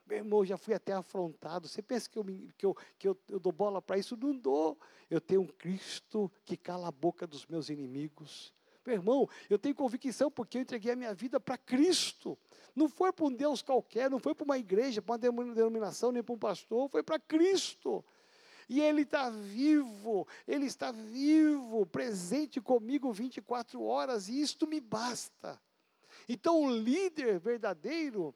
[0.07, 1.69] Meu irmão, já fui até afrontado.
[1.69, 2.25] Você pensa que eu,
[2.57, 4.17] que eu, que eu, eu dou bola para isso?
[4.17, 4.79] Não dou.
[5.11, 8.51] Eu tenho um Cristo que cala a boca dos meus inimigos.
[8.85, 12.37] Meu irmão, eu tenho convicção porque eu entreguei a minha vida para Cristo.
[12.75, 16.23] Não foi para um Deus qualquer, não foi para uma igreja, para uma denominação, nem
[16.23, 18.05] para um pastor, foi para Cristo.
[18.69, 25.61] E Ele está vivo, Ele está vivo, presente comigo 24 horas, e isto me basta.
[26.29, 28.35] Então, o líder verdadeiro,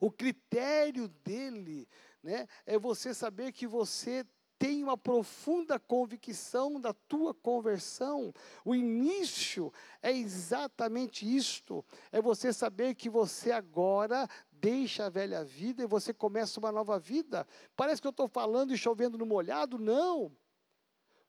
[0.00, 1.88] o critério dele,
[2.22, 4.26] né, é você saber que você
[4.58, 8.32] tem uma profunda convicção da tua conversão.
[8.64, 15.82] O início é exatamente isto: é você saber que você agora deixa a velha vida
[15.82, 17.46] e você começa uma nova vida.
[17.76, 19.78] Parece que eu estou falando e chovendo no molhado?
[19.78, 20.32] Não.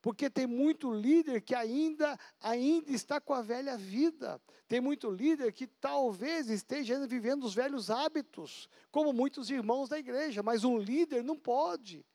[0.02, 4.40] Porque tem muito líder que ainda, ainda está com a velha vida.
[4.68, 10.42] Tem muito líder que talvez esteja vivendo os velhos hábitos, como muitos irmãos da igreja,
[10.42, 12.06] mas um líder não pode.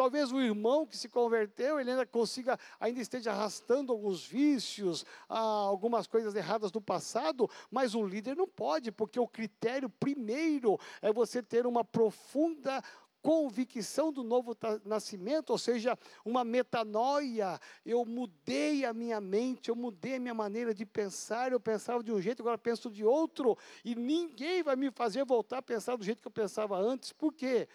[0.00, 5.38] Talvez o irmão que se converteu, ele ainda consiga, ainda esteja arrastando alguns vícios, ah,
[5.38, 11.12] algumas coisas erradas do passado, mas o líder não pode, porque o critério primeiro é
[11.12, 12.82] você ter uma profunda
[13.20, 17.60] convicção do novo nascimento, ou seja, uma metanoia.
[17.84, 21.52] Eu mudei a minha mente, eu mudei a minha maneira de pensar.
[21.52, 25.58] Eu pensava de um jeito, agora penso de outro, e ninguém vai me fazer voltar
[25.58, 27.12] a pensar do jeito que eu pensava antes.
[27.12, 27.68] Por quê?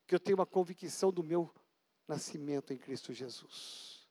[0.00, 1.50] Porque eu tenho uma convicção do meu
[2.06, 4.08] nascimento em Cristo Jesus.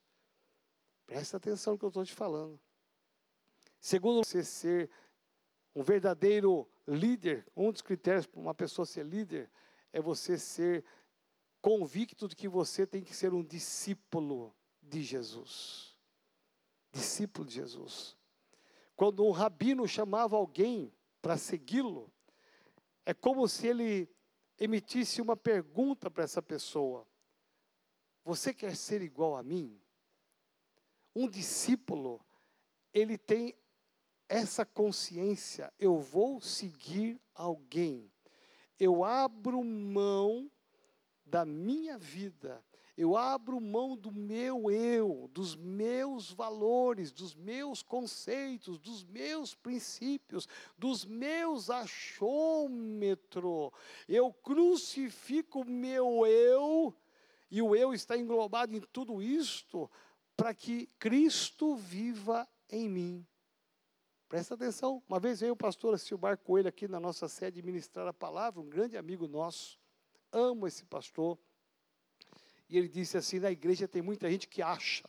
[1.06, 2.60] Presta atenção no que eu estou te falando.
[3.80, 4.90] Segundo você ser
[5.76, 9.50] um verdadeiro líder, um dos critérios para uma pessoa ser líder
[9.94, 10.84] é você ser
[11.62, 15.98] convicto de que você tem que ser um discípulo de Jesus.
[16.92, 18.18] Discípulo de Jesus.
[18.96, 22.12] Quando um rabino chamava alguém para segui-lo,
[23.06, 24.10] é como se ele
[24.60, 27.06] emitisse uma pergunta para essa pessoa.
[28.26, 29.80] Você quer ser igual a mim?
[31.16, 32.20] Um discípulo,
[32.92, 33.54] ele tem
[34.28, 38.12] essa consciência: eu vou seguir alguém.
[38.80, 40.50] Eu abro mão
[41.24, 42.66] da minha vida,
[42.98, 50.48] eu abro mão do meu eu, dos meus valores, dos meus conceitos, dos meus princípios,
[50.76, 53.70] dos meus achômetros.
[54.08, 56.92] Eu crucifico o meu eu
[57.56, 59.90] e o eu está englobado em tudo isto
[60.36, 63.26] para que Cristo viva em mim.
[64.28, 65.02] Presta atenção.
[65.08, 68.68] Uma vez veio o pastor Silmar Coelho aqui na nossa sede ministrar a palavra, um
[68.68, 69.80] grande amigo nosso.
[70.34, 71.40] Amo esse pastor.
[72.68, 75.08] E ele disse assim: na igreja tem muita gente que acha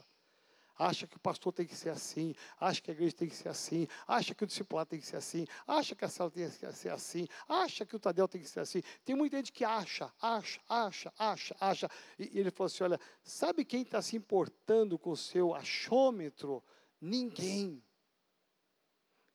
[0.78, 3.48] acha que o pastor tem que ser assim, acha que a igreja tem que ser
[3.48, 6.72] assim, acha que o discipulado tem que ser assim, acha que a sala tem que
[6.72, 8.82] ser assim, acha que o Tadel tem que ser assim.
[9.04, 11.90] Tem muita gente que acha, acha, acha, acha, acha.
[12.18, 16.62] E, e ele falou assim: olha, sabe quem está se importando com o seu achômetro?
[17.00, 17.82] Ninguém.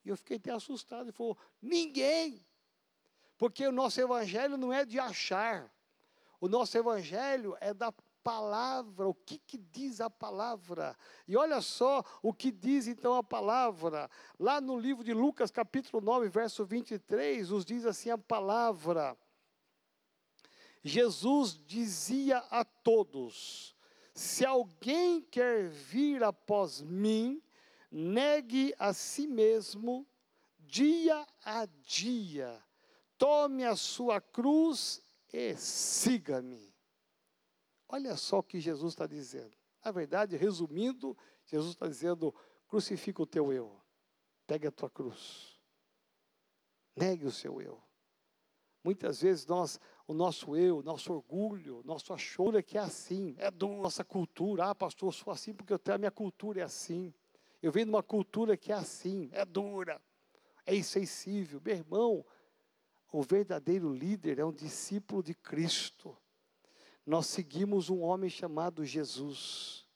[0.04, 1.04] E eu fiquei até assustado.
[1.04, 2.44] Ele falou: ninguém.
[3.36, 5.72] Porque o nosso evangelho não é de achar.
[6.40, 10.96] O nosso evangelho é da palavra, o que, que diz a palavra.
[11.26, 14.10] E olha só o que diz então a palavra.
[14.38, 19.16] Lá no livro de Lucas, capítulo 9, verso 23, nos diz assim a palavra.
[20.82, 23.76] Jesus dizia a todos:
[24.14, 27.42] Se alguém quer vir após mim,
[27.90, 30.06] negue a si mesmo,
[30.58, 32.62] dia a dia,
[33.18, 36.71] tome a sua cruz e siga-me.
[37.92, 39.52] Olha só o que Jesus está dizendo.
[39.84, 42.34] Na verdade, resumindo, Jesus está dizendo:
[42.66, 43.78] crucifica o teu eu,
[44.46, 45.60] pegue a tua cruz,
[46.96, 47.78] negue o seu eu.
[48.82, 53.50] Muitas vezes nós, o nosso eu, nosso orgulho, nosso achou é que é assim, é
[53.50, 54.70] da nossa cultura.
[54.70, 57.12] Ah, pastor, eu sou assim porque eu tenho, a minha cultura é assim.
[57.62, 60.00] Eu venho de uma cultura que é assim, é dura,
[60.64, 61.60] é insensível.
[61.62, 62.26] Meu irmão,
[63.12, 66.16] o verdadeiro líder é um discípulo de Cristo
[67.04, 69.86] nós seguimos um homem chamado Jesus.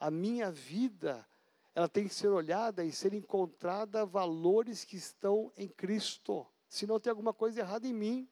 [0.00, 1.26] A minha vida,
[1.74, 6.46] ela tem que ser olhada e ser encontrada valores que estão em Cristo.
[6.68, 8.28] Se não tem alguma coisa errada em mim.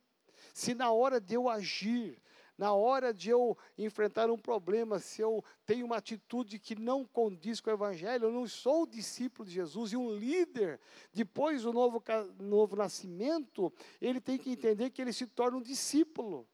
[0.55, 2.23] Se na hora de eu agir,
[2.57, 7.61] na hora de eu enfrentar um problema, se eu tenho uma atitude que não condiz
[7.61, 10.81] com o Evangelho, eu não sou discípulo de Jesus e um líder,
[11.13, 12.03] depois do novo,
[12.39, 16.49] novo nascimento, ele tem que entender que ele se torna um discípulo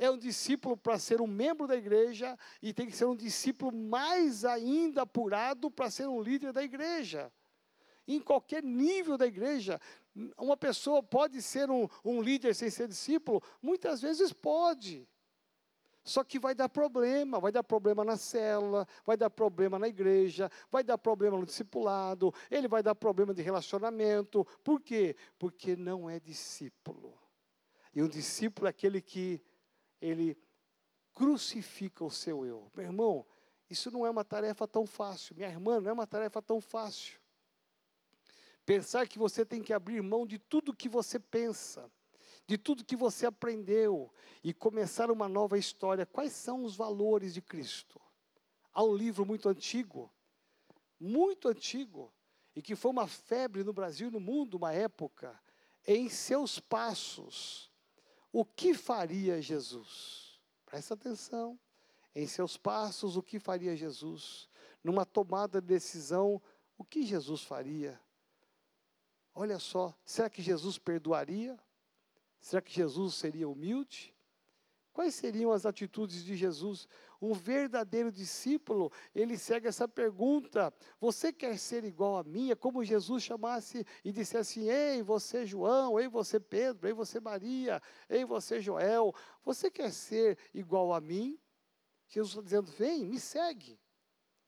[0.00, 3.70] é um discípulo para ser um membro da igreja e tem que ser um discípulo
[3.70, 7.30] mais ainda apurado para ser um líder da igreja.
[8.08, 9.78] Em qualquer nível da igreja,
[10.38, 13.42] uma pessoa pode ser um, um líder sem ser discípulo?
[13.60, 15.06] Muitas vezes pode.
[16.02, 20.50] Só que vai dar problema, vai dar problema na célula, vai dar problema na igreja,
[20.70, 24.46] vai dar problema no discipulado, ele vai dar problema de relacionamento.
[24.64, 25.14] Por quê?
[25.38, 27.20] Porque não é discípulo.
[27.94, 29.42] E um discípulo é aquele que
[30.00, 30.36] ele
[31.12, 32.70] crucifica o seu eu.
[32.74, 33.26] Meu irmão,
[33.68, 35.36] isso não é uma tarefa tão fácil.
[35.36, 37.20] Minha irmã, não é uma tarefa tão fácil.
[38.64, 41.90] Pensar que você tem que abrir mão de tudo que você pensa,
[42.46, 46.06] de tudo que você aprendeu e começar uma nova história.
[46.06, 48.00] Quais são os valores de Cristo?
[48.72, 50.12] Há um livro muito antigo,
[50.98, 52.12] muito antigo,
[52.54, 55.40] e que foi uma febre no Brasil e no mundo, uma época,
[55.86, 57.69] em seus passos
[58.32, 60.40] o que faria Jesus?
[60.66, 61.58] Presta atenção.
[62.14, 64.48] Em seus passos, o que faria Jesus?
[64.82, 66.40] Numa tomada de decisão,
[66.76, 68.00] o que Jesus faria?
[69.34, 71.58] Olha só, será que Jesus perdoaria?
[72.40, 74.14] Será que Jesus seria humilde?
[74.92, 76.88] Quais seriam as atitudes de Jesus?
[77.20, 82.50] Um verdadeiro discípulo, ele segue essa pergunta: Você quer ser igual a mim?
[82.50, 87.82] É como Jesus chamasse e dissesse Ei, você João, ei, você Pedro, ei, você Maria,
[88.08, 91.38] ei, você Joel, você quer ser igual a mim?
[92.08, 93.78] Jesus está dizendo: Vem, me segue,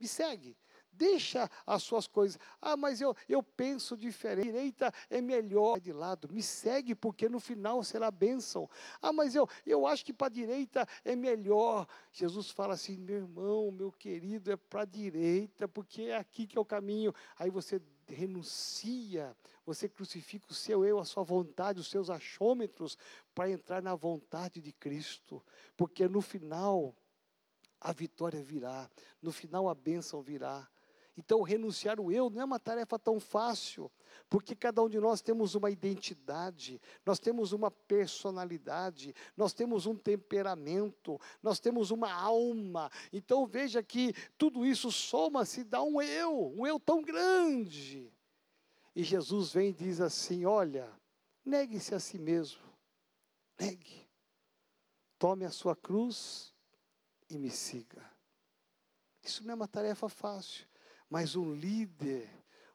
[0.00, 0.56] me segue.
[0.92, 2.38] Deixa as suas coisas.
[2.61, 4.44] Ah, mas eu, eu penso diferente.
[4.44, 6.28] Direita é melhor de lado.
[6.31, 8.68] Me segue, porque no final será bênção.
[9.00, 11.87] Ah, mas eu, eu acho que para a direita é melhor.
[12.12, 16.59] Jesus fala assim: meu irmão, meu querido, é para a direita, porque é aqui que
[16.59, 17.14] é o caminho.
[17.38, 22.98] Aí você renuncia, você crucifica o seu eu, a sua vontade, os seus achômetros,
[23.35, 25.42] para entrar na vontade de Cristo.
[25.76, 26.94] Porque no final
[27.81, 28.88] a vitória virá,
[29.20, 30.68] no final a bênção virá.
[31.16, 33.92] Então, renunciar o eu não é uma tarefa tão fácil,
[34.31, 39.94] porque cada um de nós temos uma identidade, nós temos uma personalidade, nós temos um
[39.94, 42.90] temperamento, nós temos uma alma.
[43.12, 48.10] Então, veja que tudo isso soma-se, dá um eu, um eu tão grande.
[48.94, 50.90] E Jesus vem e diz assim: Olha,
[51.44, 52.63] negue-se a si mesmo,
[53.58, 54.08] negue,
[55.19, 56.54] tome a sua cruz
[57.29, 58.02] e me siga.
[59.23, 60.71] Isso não é uma tarefa fácil.
[61.13, 62.27] Mas um líder,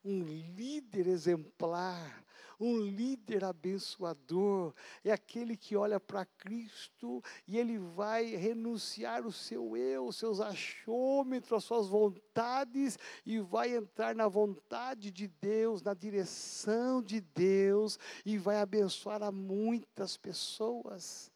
[0.05, 2.23] um líder exemplar,
[2.59, 9.75] um líder abençoador, é aquele que olha para Cristo e ele vai renunciar o seu
[9.75, 15.95] eu, os seus achômetros, as suas vontades e vai entrar na vontade de Deus, na
[15.95, 21.31] direção de Deus e vai abençoar a muitas pessoas.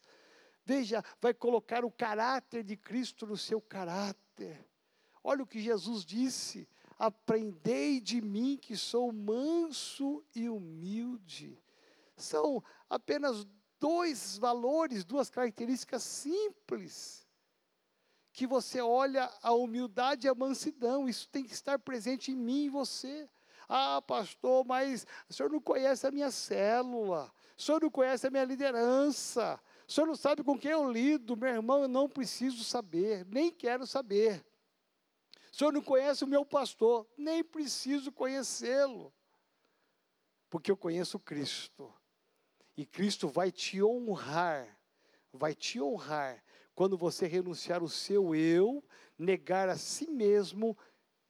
[0.64, 4.64] Veja, vai colocar o caráter de Cristo no seu caráter.
[5.24, 6.68] Olha o que Jesus disse:
[6.98, 11.58] Aprendei de mim que sou manso e humilde.
[12.16, 13.46] São apenas
[13.80, 17.26] dois valores, duas características simples.
[18.32, 22.64] Que você olha a humildade e a mansidão, isso tem que estar presente em mim
[22.64, 23.28] e você.
[23.68, 28.30] Ah, pastor, mas o senhor não conhece a minha célula, o senhor não conhece a
[28.30, 32.64] minha liderança, o senhor não sabe com quem eu lido, meu irmão, eu não preciso
[32.64, 34.44] saber, nem quero saber.
[35.52, 39.12] O senhor não conhece o meu pastor, nem preciso conhecê-lo,
[40.48, 41.92] porque eu conheço Cristo.
[42.74, 44.66] E Cristo vai te honrar,
[45.30, 46.42] vai te honrar
[46.74, 48.82] quando você renunciar o seu eu,
[49.18, 50.76] negar a si mesmo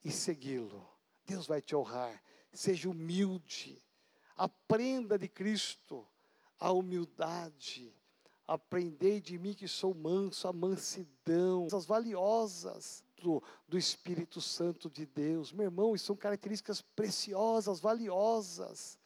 [0.05, 0.89] e segui-lo.
[1.27, 2.23] Deus vai te honrar.
[2.53, 3.83] Seja humilde.
[4.37, 6.07] Aprenda de Cristo
[6.61, 7.93] a humildade.
[8.47, 15.07] Aprendei de mim que sou manso, a mansidão, as valiosas do, do Espírito Santo de
[15.07, 15.53] Deus.
[15.53, 18.99] Meu irmão, isso são características preciosas, valiosas.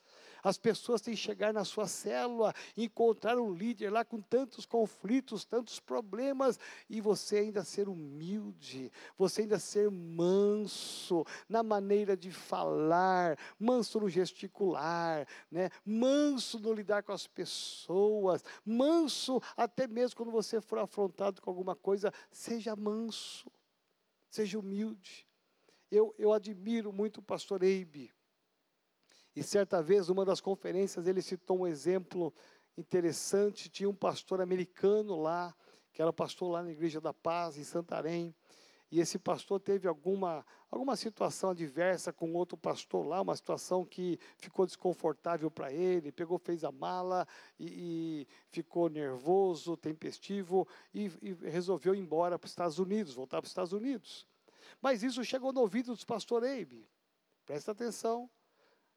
[0.46, 5.44] As pessoas têm que chegar na sua célula, encontrar um líder lá com tantos conflitos,
[5.44, 6.56] tantos problemas,
[6.88, 14.08] e você ainda ser humilde, você ainda ser manso na maneira de falar, manso no
[14.08, 15.68] gesticular, né?
[15.84, 21.74] manso no lidar com as pessoas, manso até mesmo quando você for afrontado com alguma
[21.74, 23.50] coisa, seja manso,
[24.36, 25.26] seja humilde.
[25.90, 28.12] Eu, eu admiro muito o pastor Eibe.
[29.34, 32.34] E certa vez, numa das conferências, ele citou um exemplo
[32.76, 33.70] interessante.
[33.70, 35.54] Tinha um pastor americano lá,
[35.92, 38.34] que era pastor lá na Igreja da Paz, em Santarém.
[38.96, 44.18] E esse pastor teve alguma, alguma situação adversa com outro pastor lá, uma situação que
[44.38, 46.10] ficou desconfortável para ele.
[46.10, 47.28] Pegou, fez a mala
[47.60, 53.42] e, e ficou nervoso, tempestivo e, e resolveu ir embora para os Estados Unidos, voltar
[53.42, 54.26] para os Estados Unidos.
[54.80, 56.88] Mas isso chegou no ouvido dos pastor Eibe.
[57.44, 58.30] Presta atenção.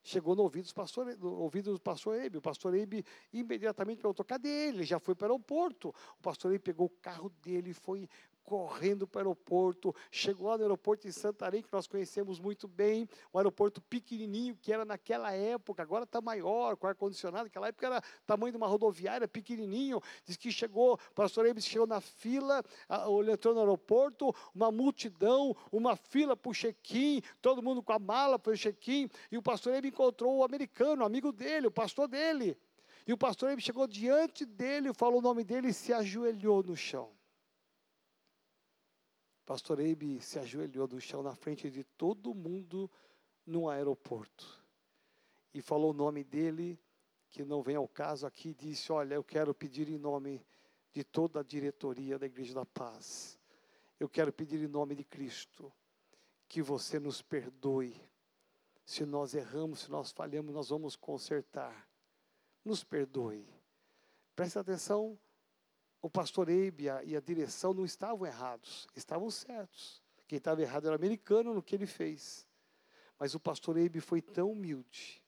[0.02, 2.38] Chegou no ouvido, dos pastor, no ouvido do pastor Eibe.
[2.38, 4.78] O pastor Eibe imediatamente perguntou: cadê ele?
[4.78, 5.90] Ele já foi para o aeroporto.
[6.18, 8.10] O pastor Eibe pegou o carro dele e foi
[8.50, 13.08] correndo para o aeroporto, chegou lá no aeroporto em Santarém, que nós conhecemos muito bem,
[13.32, 18.02] um aeroporto pequenininho, que era naquela época, agora está maior, com ar-condicionado, naquela época era
[18.26, 22.64] tamanho de uma rodoviária, pequenininho, diz que chegou, o pastor Emes chegou na fila,
[23.20, 28.00] ele entrou no aeroporto, uma multidão, uma fila para o check-in, todo mundo com a
[28.00, 32.08] mala para o check-in, e o pastor Emes encontrou o americano, amigo dele, o pastor
[32.08, 32.58] dele,
[33.06, 36.76] e o pastor Emes chegou diante dele, falou o nome dele e se ajoelhou no
[36.76, 37.19] chão.
[39.50, 42.88] Pastor Eibe se ajoelhou no chão na frente de todo mundo
[43.44, 44.64] no aeroporto
[45.52, 46.80] e falou o nome dele,
[47.32, 50.46] que não vem ao caso aqui, disse: Olha, eu quero pedir em nome
[50.94, 53.40] de toda a diretoria da Igreja da Paz,
[54.00, 55.74] eu quero pedir em nome de Cristo
[56.48, 58.00] que você nos perdoe.
[58.86, 61.90] Se nós erramos, se nós falhamos, nós vamos consertar.
[62.64, 63.50] Nos perdoe.
[64.36, 65.18] Presta atenção
[66.02, 70.02] o pastor Eibe e a, direção não estavam errados, estavam certos.
[70.28, 72.48] Quem estava errado era o americano no que ele fez.
[73.18, 75.22] Mas o pastor Eibe foi tão humilde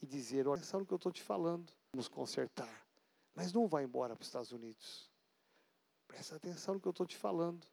[0.00, 1.72] e dizer: Olha, sabe o que eu estou te falando?
[1.92, 2.86] Vamos consertar.
[3.34, 5.10] Mas não vá embora para os Estados Unidos.
[6.06, 7.66] Presta atenção no que eu estou te falando.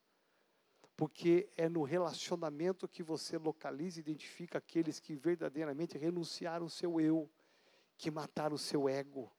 [0.96, 7.00] Porque é no relacionamento que você localiza e identifica aqueles que verdadeiramente renunciaram ao seu
[7.00, 7.30] eu,
[7.98, 9.32] que mataram o seu ego,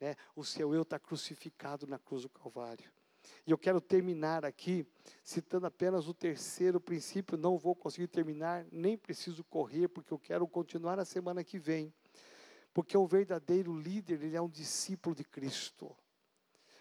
[0.00, 0.16] né?
[0.34, 2.90] O seu eu está crucificado na cruz do Calvário.
[3.46, 4.86] E eu quero terminar aqui
[5.22, 7.36] citando apenas o terceiro princípio.
[7.36, 11.92] Não vou conseguir terminar, nem preciso correr, porque eu quero continuar na semana que vem.
[12.72, 15.94] Porque um verdadeiro líder, ele é um discípulo de Cristo.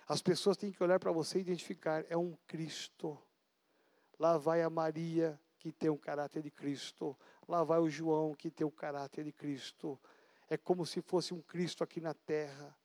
[0.07, 3.17] As pessoas têm que olhar para você e identificar: é um Cristo.
[4.17, 7.17] Lá vai a Maria, que tem o caráter de Cristo.
[7.47, 9.99] Lá vai o João, que tem o caráter de Cristo.
[10.49, 12.75] É como se fosse um Cristo aqui na terra.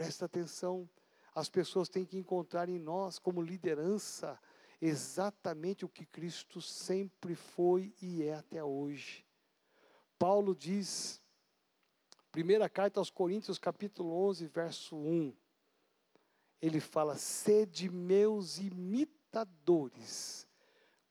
[0.00, 0.88] Presta atenção,
[1.34, 4.40] as pessoas têm que encontrar em nós, como liderança,
[4.80, 9.26] exatamente o que Cristo sempre foi e é até hoje.
[10.18, 11.20] Paulo diz,
[12.32, 15.36] primeira carta aos Coríntios, capítulo 11, verso 1,
[16.62, 20.48] ele fala: Sede meus imitadores,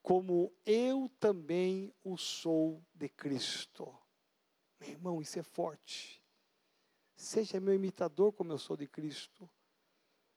[0.02, 3.96] como eu também o sou de Cristo.
[4.80, 6.20] Meu irmão, isso é forte.
[7.20, 9.47] Seja meu imitador como eu sou de Cristo.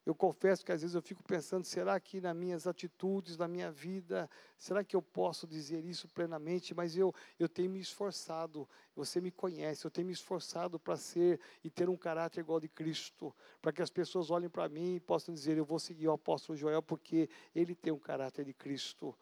[0.04, 3.70] Eu confesso que às vezes eu fico pensando, será que nas minhas atitudes, na minha
[3.70, 4.28] vida,
[4.58, 6.74] será que eu posso dizer isso plenamente?
[6.74, 11.38] Mas eu, eu tenho me esforçado, você me conhece, eu tenho me esforçado para ser
[11.62, 15.00] e ter um caráter igual de Cristo, para que as pessoas olhem para mim e
[15.00, 19.16] possam dizer, eu vou seguir o apóstolo Joel porque ele tem um caráter de Cristo.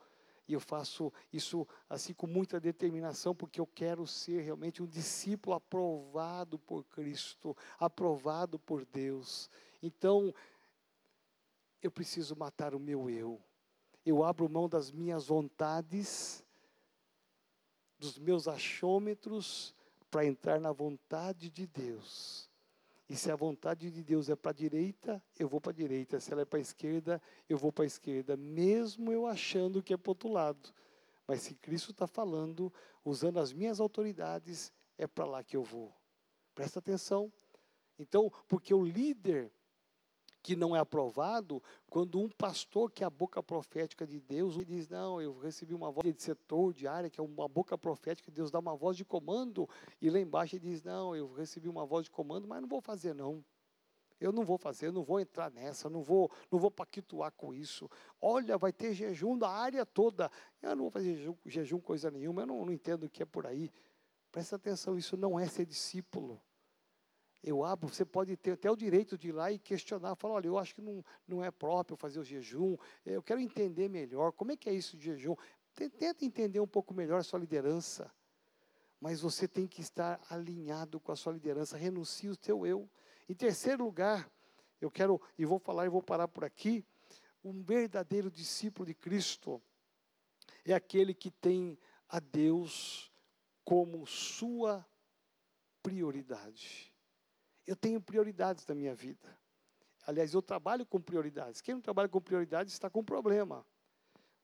[0.51, 5.55] E eu faço isso assim com muita determinação, porque eu quero ser realmente um discípulo
[5.55, 9.49] aprovado por Cristo, aprovado por Deus.
[9.81, 10.35] Então,
[11.81, 13.41] eu preciso matar o meu eu.
[14.05, 16.45] Eu abro mão das minhas vontades,
[17.97, 19.73] dos meus achômetros,
[20.11, 22.50] para entrar na vontade de Deus.
[23.11, 26.21] E se a vontade de Deus é para a direita, eu vou para a direita.
[26.21, 29.93] Se ela é para a esquerda, eu vou para a esquerda, mesmo eu achando que
[29.93, 30.73] é para outro lado.
[31.27, 32.73] Mas se Cristo está falando,
[33.05, 35.93] usando as minhas autoridades, é para lá que eu vou.
[36.55, 37.33] Presta atenção.
[37.99, 39.51] Então, porque o líder
[40.43, 44.89] que não é aprovado quando um pastor que é a boca profética de Deus diz
[44.89, 48.51] não eu recebi uma voz de setor de área que é uma boca profética Deus
[48.51, 49.69] dá uma voz de comando
[50.01, 52.81] e lá embaixo ele diz não eu recebi uma voz de comando mas não vou
[52.81, 53.45] fazer não
[54.21, 57.91] eu não vou fazer, não vou entrar nessa, não vou, não vou paquituar com isso.
[58.21, 60.31] Olha, vai ter jejum da área toda.
[60.61, 63.27] Eu não vou fazer jejum, jejum coisa nenhuma, eu não, não entendo o que é
[63.27, 63.73] por aí.
[64.31, 66.39] Presta atenção, isso não é ser discípulo
[67.43, 70.47] eu abro, você pode ter até o direito de ir lá e questionar, falar, olha,
[70.47, 74.53] eu acho que não, não é próprio fazer o jejum, eu quero entender melhor, como
[74.53, 75.35] é que é isso de jejum?
[75.75, 78.13] Tenta entender um pouco melhor a sua liderança,
[79.01, 82.89] mas você tem que estar alinhado com a sua liderança, renuncie o teu eu.
[83.29, 84.31] Em terceiro lugar,
[84.81, 86.85] eu quero, e vou falar e vou parar por aqui,
[87.43, 89.63] um verdadeiro discípulo de Cristo
[90.65, 91.79] é aquele que tem
[92.09, 93.11] a Deus
[93.65, 94.87] como sua
[95.83, 96.90] prioridade.
[97.67, 99.39] Eu tenho prioridades na minha vida.
[100.07, 101.61] Aliás, eu trabalho com prioridades.
[101.61, 103.67] Quem não trabalha com prioridades está com problema.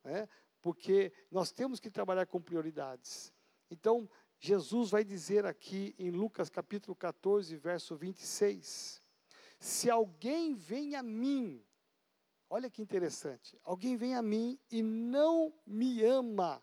[0.04, 0.28] Né?
[0.60, 3.32] Porque nós temos que trabalhar com prioridades.
[3.70, 4.08] Então,
[4.38, 9.02] Jesus vai dizer aqui em Lucas capítulo 14, verso 26:
[9.58, 11.64] Se alguém vem a mim,
[12.50, 16.62] olha que interessante, alguém vem a mim e não me ama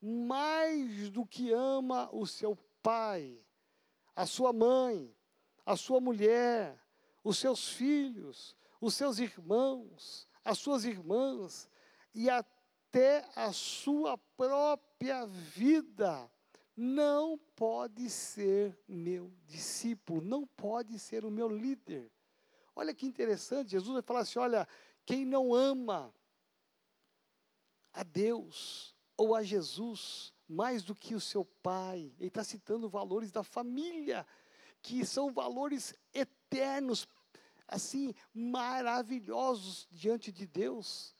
[0.00, 3.44] mais do que ama o seu pai,
[4.14, 5.15] a sua mãe,
[5.66, 6.80] a sua mulher,
[7.24, 11.68] os seus filhos, os seus irmãos, as suas irmãs
[12.14, 16.30] e até a sua própria vida,
[16.76, 22.12] não pode ser meu discípulo, não pode ser o meu líder.
[22.74, 24.68] Olha que interessante, Jesus vai falar assim: olha,
[25.04, 26.14] quem não ama
[27.92, 33.32] a Deus ou a Jesus mais do que o seu pai, ele está citando valores
[33.32, 34.24] da família
[34.86, 37.08] que são valores eternos,
[37.66, 41.12] assim, maravilhosos diante de Deus.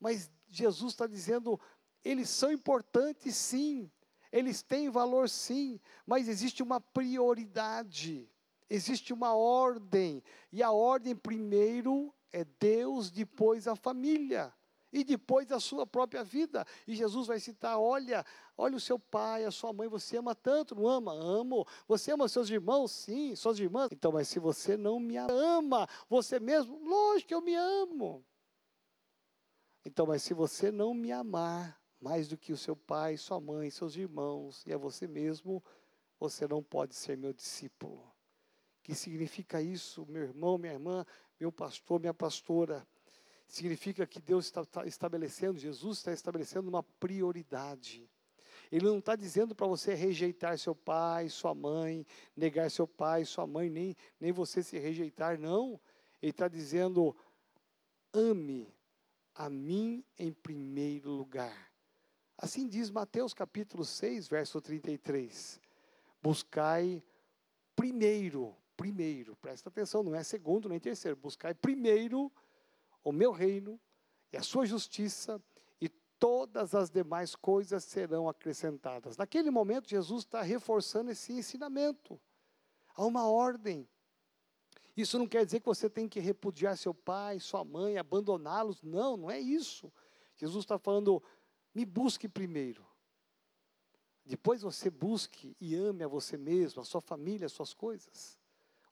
[0.00, 1.60] Mas Jesus está dizendo,
[2.02, 3.92] eles são importantes sim,
[4.32, 8.26] eles têm valor sim, mas existe uma prioridade,
[8.70, 14.54] existe uma ordem, e a ordem primeiro é Deus, depois a família
[14.92, 16.66] e depois a sua própria vida.
[16.86, 18.24] E Jesus vai citar: olha,
[18.56, 21.12] olha o seu pai, a sua mãe, você ama tanto, não ama?
[21.12, 21.66] Amo.
[21.88, 22.92] Você ama seus irmãos?
[22.92, 23.88] Sim, suas irmãs.
[23.90, 28.24] Então, mas se você não me ama, você mesmo, lógico que eu me amo.
[29.84, 33.70] Então, mas se você não me amar mais do que o seu pai, sua mãe,
[33.70, 35.62] seus irmãos e a você mesmo,
[36.18, 38.12] você não pode ser meu discípulo.
[38.82, 41.06] Que significa isso, meu irmão, minha irmã,
[41.38, 42.86] meu pastor, minha pastora?
[43.52, 48.10] Significa que Deus está estabelecendo, Jesus está estabelecendo uma prioridade.
[48.70, 53.46] Ele não está dizendo para você rejeitar seu pai, sua mãe, negar seu pai, sua
[53.46, 55.78] mãe, nem, nem você se rejeitar, não.
[56.22, 57.14] Ele está dizendo:
[58.10, 58.74] ame
[59.34, 61.70] a mim em primeiro lugar.
[62.38, 65.60] Assim diz Mateus capítulo 6, verso 33.
[66.22, 67.02] Buscai
[67.76, 72.32] primeiro, primeiro, presta atenção, não é segundo nem terceiro, buscai primeiro
[73.04, 73.80] o meu reino
[74.32, 75.42] e a sua justiça,
[75.80, 79.16] e todas as demais coisas serão acrescentadas.
[79.16, 82.20] Naquele momento, Jesus está reforçando esse ensinamento.
[82.94, 83.88] Há uma ordem.
[84.96, 88.82] Isso não quer dizer que você tem que repudiar seu pai, sua mãe, abandoná-los.
[88.82, 89.92] Não, não é isso.
[90.36, 91.22] Jesus está falando,
[91.74, 92.86] me busque primeiro.
[94.24, 98.38] Depois você busque e ame a você mesmo, a sua família, as suas coisas.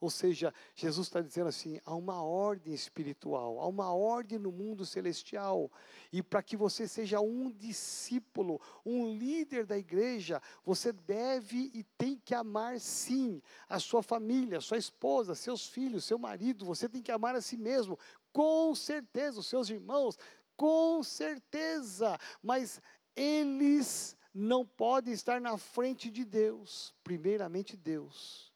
[0.01, 4.87] Ou seja, Jesus está dizendo assim: há uma ordem espiritual, há uma ordem no mundo
[4.87, 5.71] celestial.
[6.11, 12.17] E para que você seja um discípulo, um líder da igreja, você deve e tem
[12.17, 16.65] que amar sim a sua família, sua esposa, seus filhos, seu marido.
[16.65, 17.99] Você tem que amar a si mesmo,
[18.33, 20.19] com certeza, os seus irmãos,
[20.57, 22.19] com certeza.
[22.43, 22.81] Mas
[23.15, 28.50] eles não podem estar na frente de Deus, primeiramente Deus.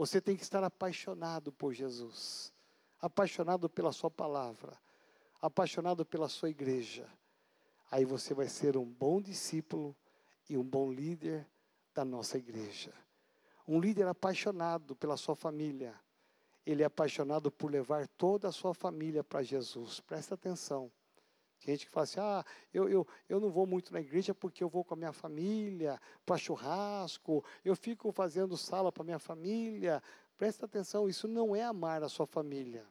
[0.00, 2.50] Você tem que estar apaixonado por Jesus,
[3.02, 4.72] apaixonado pela Sua palavra,
[5.42, 7.06] apaixonado pela Sua igreja.
[7.90, 9.94] Aí você vai ser um bom discípulo
[10.48, 11.46] e um bom líder
[11.92, 12.94] da nossa igreja.
[13.68, 15.94] Um líder apaixonado pela sua família.
[16.64, 20.00] Ele é apaixonado por levar toda a sua família para Jesus.
[20.00, 20.90] Presta atenção.
[21.64, 24.64] Tem gente que fala assim: ah, eu, eu, eu não vou muito na igreja porque
[24.64, 30.02] eu vou com a minha família para churrasco, eu fico fazendo sala para minha família.
[30.38, 32.86] Presta atenção, isso não é amar a sua família.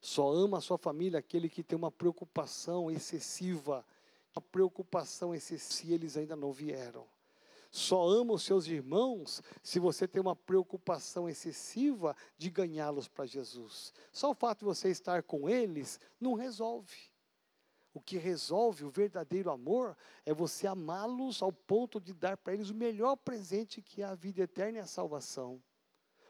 [0.00, 3.86] Só ama a sua família aquele que tem uma preocupação excessiva,
[4.34, 7.06] uma preocupação excessiva se eles ainda não vieram.
[7.70, 13.92] Só ama os seus irmãos se você tem uma preocupação excessiva de ganhá-los para Jesus.
[14.12, 17.13] Só o fato de você estar com eles não resolve.
[17.94, 22.68] O que resolve o verdadeiro amor é você amá-los ao ponto de dar para eles
[22.68, 25.62] o melhor presente que é a vida eterna e a salvação.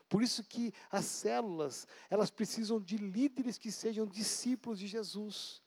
[0.06, 5.63] Por isso que as células, elas precisam de líderes que sejam discípulos de Jesus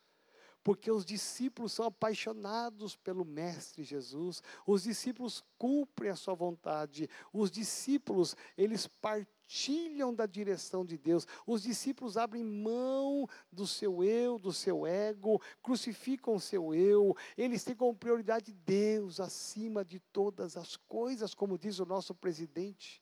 [0.68, 7.50] porque os discípulos são apaixonados pelo Mestre Jesus, os discípulos cumprem a sua vontade, os
[7.50, 14.52] discípulos, eles partilham da direção de Deus, os discípulos abrem mão do seu eu, do
[14.52, 20.76] seu ego, crucificam o seu eu, eles têm como prioridade Deus acima de todas as
[20.76, 23.02] coisas, como diz o nosso presidente.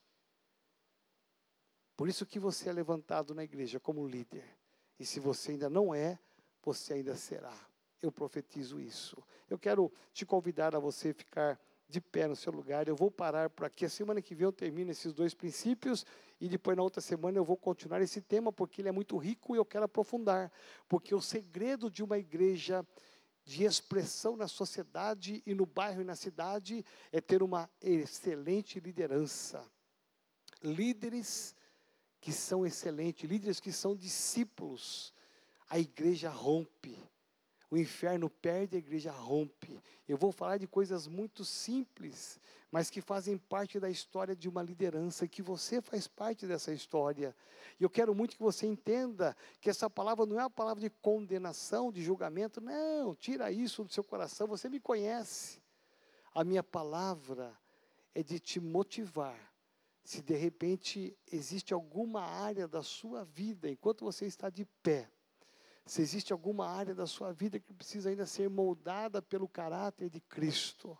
[1.96, 4.56] Por isso que você é levantado na igreja como líder.
[5.00, 6.16] E se você ainda não é,
[6.66, 7.56] você ainda será.
[8.02, 9.16] Eu profetizo isso.
[9.48, 11.58] Eu quero te convidar a você ficar
[11.88, 12.88] de pé no seu lugar.
[12.88, 13.84] Eu vou parar por aqui.
[13.84, 16.04] A semana que vem eu termino esses dois princípios
[16.40, 19.54] e depois na outra semana eu vou continuar esse tema porque ele é muito rico
[19.54, 20.50] e eu quero aprofundar.
[20.88, 22.84] Porque o segredo de uma igreja
[23.44, 29.64] de expressão na sociedade e no bairro e na cidade é ter uma excelente liderança.
[30.60, 31.54] Líderes
[32.20, 35.14] que são excelentes, líderes que são discípulos
[35.68, 36.98] a igreja rompe.
[37.70, 39.80] O inferno perde, a igreja rompe.
[40.08, 42.38] Eu vou falar de coisas muito simples,
[42.70, 47.34] mas que fazem parte da história de uma liderança, que você faz parte dessa história.
[47.80, 50.90] E eu quero muito que você entenda que essa palavra não é uma palavra de
[50.90, 52.60] condenação, de julgamento.
[52.60, 55.60] Não, tira isso do seu coração, você me conhece.
[56.32, 57.52] A minha palavra
[58.14, 59.52] é de te motivar.
[60.04, 65.10] Se de repente existe alguma área da sua vida, enquanto você está de pé,
[65.86, 70.20] se existe alguma área da sua vida que precisa ainda ser moldada pelo caráter de
[70.20, 70.98] Cristo.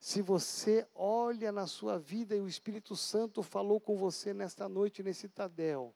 [0.00, 5.02] Se você olha na sua vida e o Espírito Santo falou com você nesta noite,
[5.02, 5.94] nesse Tadel,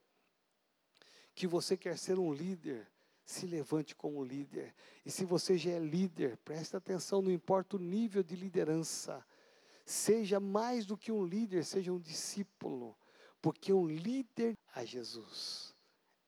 [1.34, 2.86] que você quer ser um líder,
[3.24, 4.74] se levante como líder.
[5.04, 9.26] E se você já é líder, preste atenção, não importa o nível de liderança,
[9.84, 12.94] seja mais do que um líder, seja um discípulo,
[13.40, 15.75] porque um líder a Jesus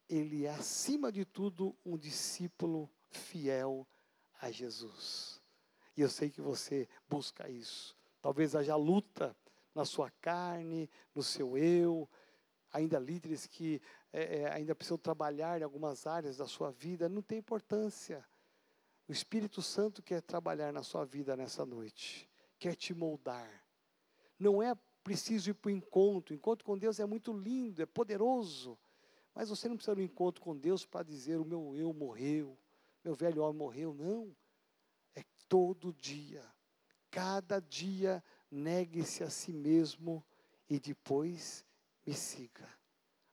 [0.09, 3.86] ele é, acima de tudo, um discípulo fiel
[4.40, 5.40] a Jesus.
[5.96, 7.96] E eu sei que você busca isso.
[8.22, 9.36] Talvez haja luta
[9.74, 12.09] na sua carne, no seu eu,
[12.72, 13.80] ainda líderes que
[14.12, 18.24] é, é, ainda precisam trabalhar em algumas áreas da sua vida, não tem importância.
[19.06, 22.28] O Espírito Santo quer trabalhar na sua vida nessa noite,
[22.59, 23.64] quer te moldar.
[24.38, 27.86] Não é preciso ir para o encontro, o encontro com Deus é muito lindo, é
[27.86, 28.78] poderoso,
[29.39, 32.59] mas você não precisa de um encontro com Deus para dizer: o meu eu morreu,
[33.05, 33.95] meu velho homem morreu.
[33.95, 34.36] Não.
[35.14, 36.45] É todo dia.
[37.09, 40.26] Cada dia negue-se a si mesmo
[40.68, 41.64] e depois
[42.05, 42.68] me siga.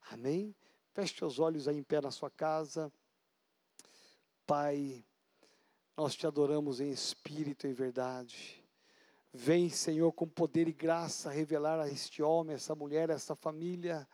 [0.08, 0.54] Amém?
[0.92, 2.92] Feche os olhos aí em pé na sua casa.
[4.46, 5.04] Pai,
[5.96, 8.64] nós te adoramos em espírito e em verdade.
[9.32, 14.06] Vem, Senhor, com poder e graça revelar a este homem, essa mulher, essa família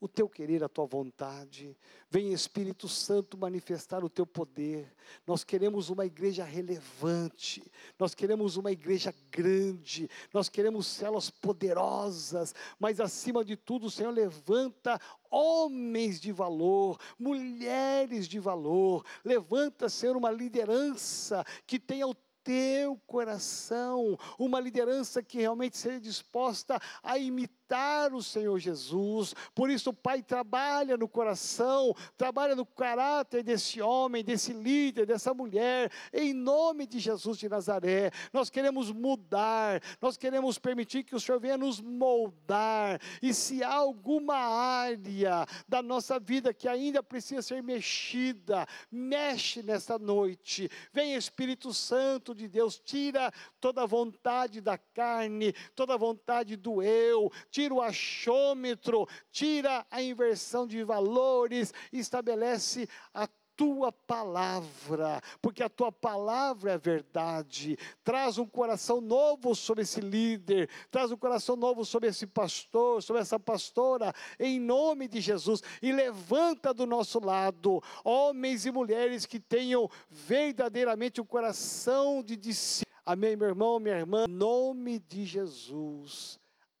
[0.00, 1.76] o teu querer, a tua vontade.
[2.10, 4.94] Vem Espírito Santo manifestar o teu poder.
[5.26, 7.62] Nós queremos uma igreja relevante,
[7.98, 15.00] nós queremos uma igreja grande, nós queremos células poderosas, mas acima de tudo, Senhor levanta
[15.30, 24.16] homens de valor, mulheres de valor, levanta ser uma liderança que tenha o teu coração,
[24.38, 29.34] uma liderança que realmente seja disposta a imitar imitar o Senhor Jesus.
[29.54, 35.92] Por isso, Pai, trabalha no coração, trabalha no caráter desse homem, desse líder, dessa mulher,
[36.12, 38.10] em nome de Jesus de Nazaré.
[38.32, 43.00] Nós queremos mudar, nós queremos permitir que o Senhor venha nos moldar.
[43.20, 49.98] E se há alguma área da nossa vida que ainda precisa ser mexida, mexe nesta
[49.98, 50.70] noite.
[50.92, 56.82] Vem Espírito Santo de Deus, tira toda a vontade da carne, toda a vontade do
[56.82, 65.68] eu, tira o achômetro, tira a inversão de valores, estabelece a tua palavra, porque a
[65.68, 67.76] tua palavra é verdade.
[68.04, 73.22] Traz um coração novo sobre esse líder, traz um coração novo sobre esse pastor, sobre
[73.22, 75.60] essa pastora, em nome de Jesus.
[75.82, 82.36] E levanta do nosso lado homens e mulheres que tenham verdadeiramente o um coração de
[82.36, 82.86] discípulo.
[83.04, 86.38] Amém, meu irmão, minha irmã, em nome de Jesus.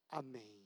[0.08, 0.57] Amém.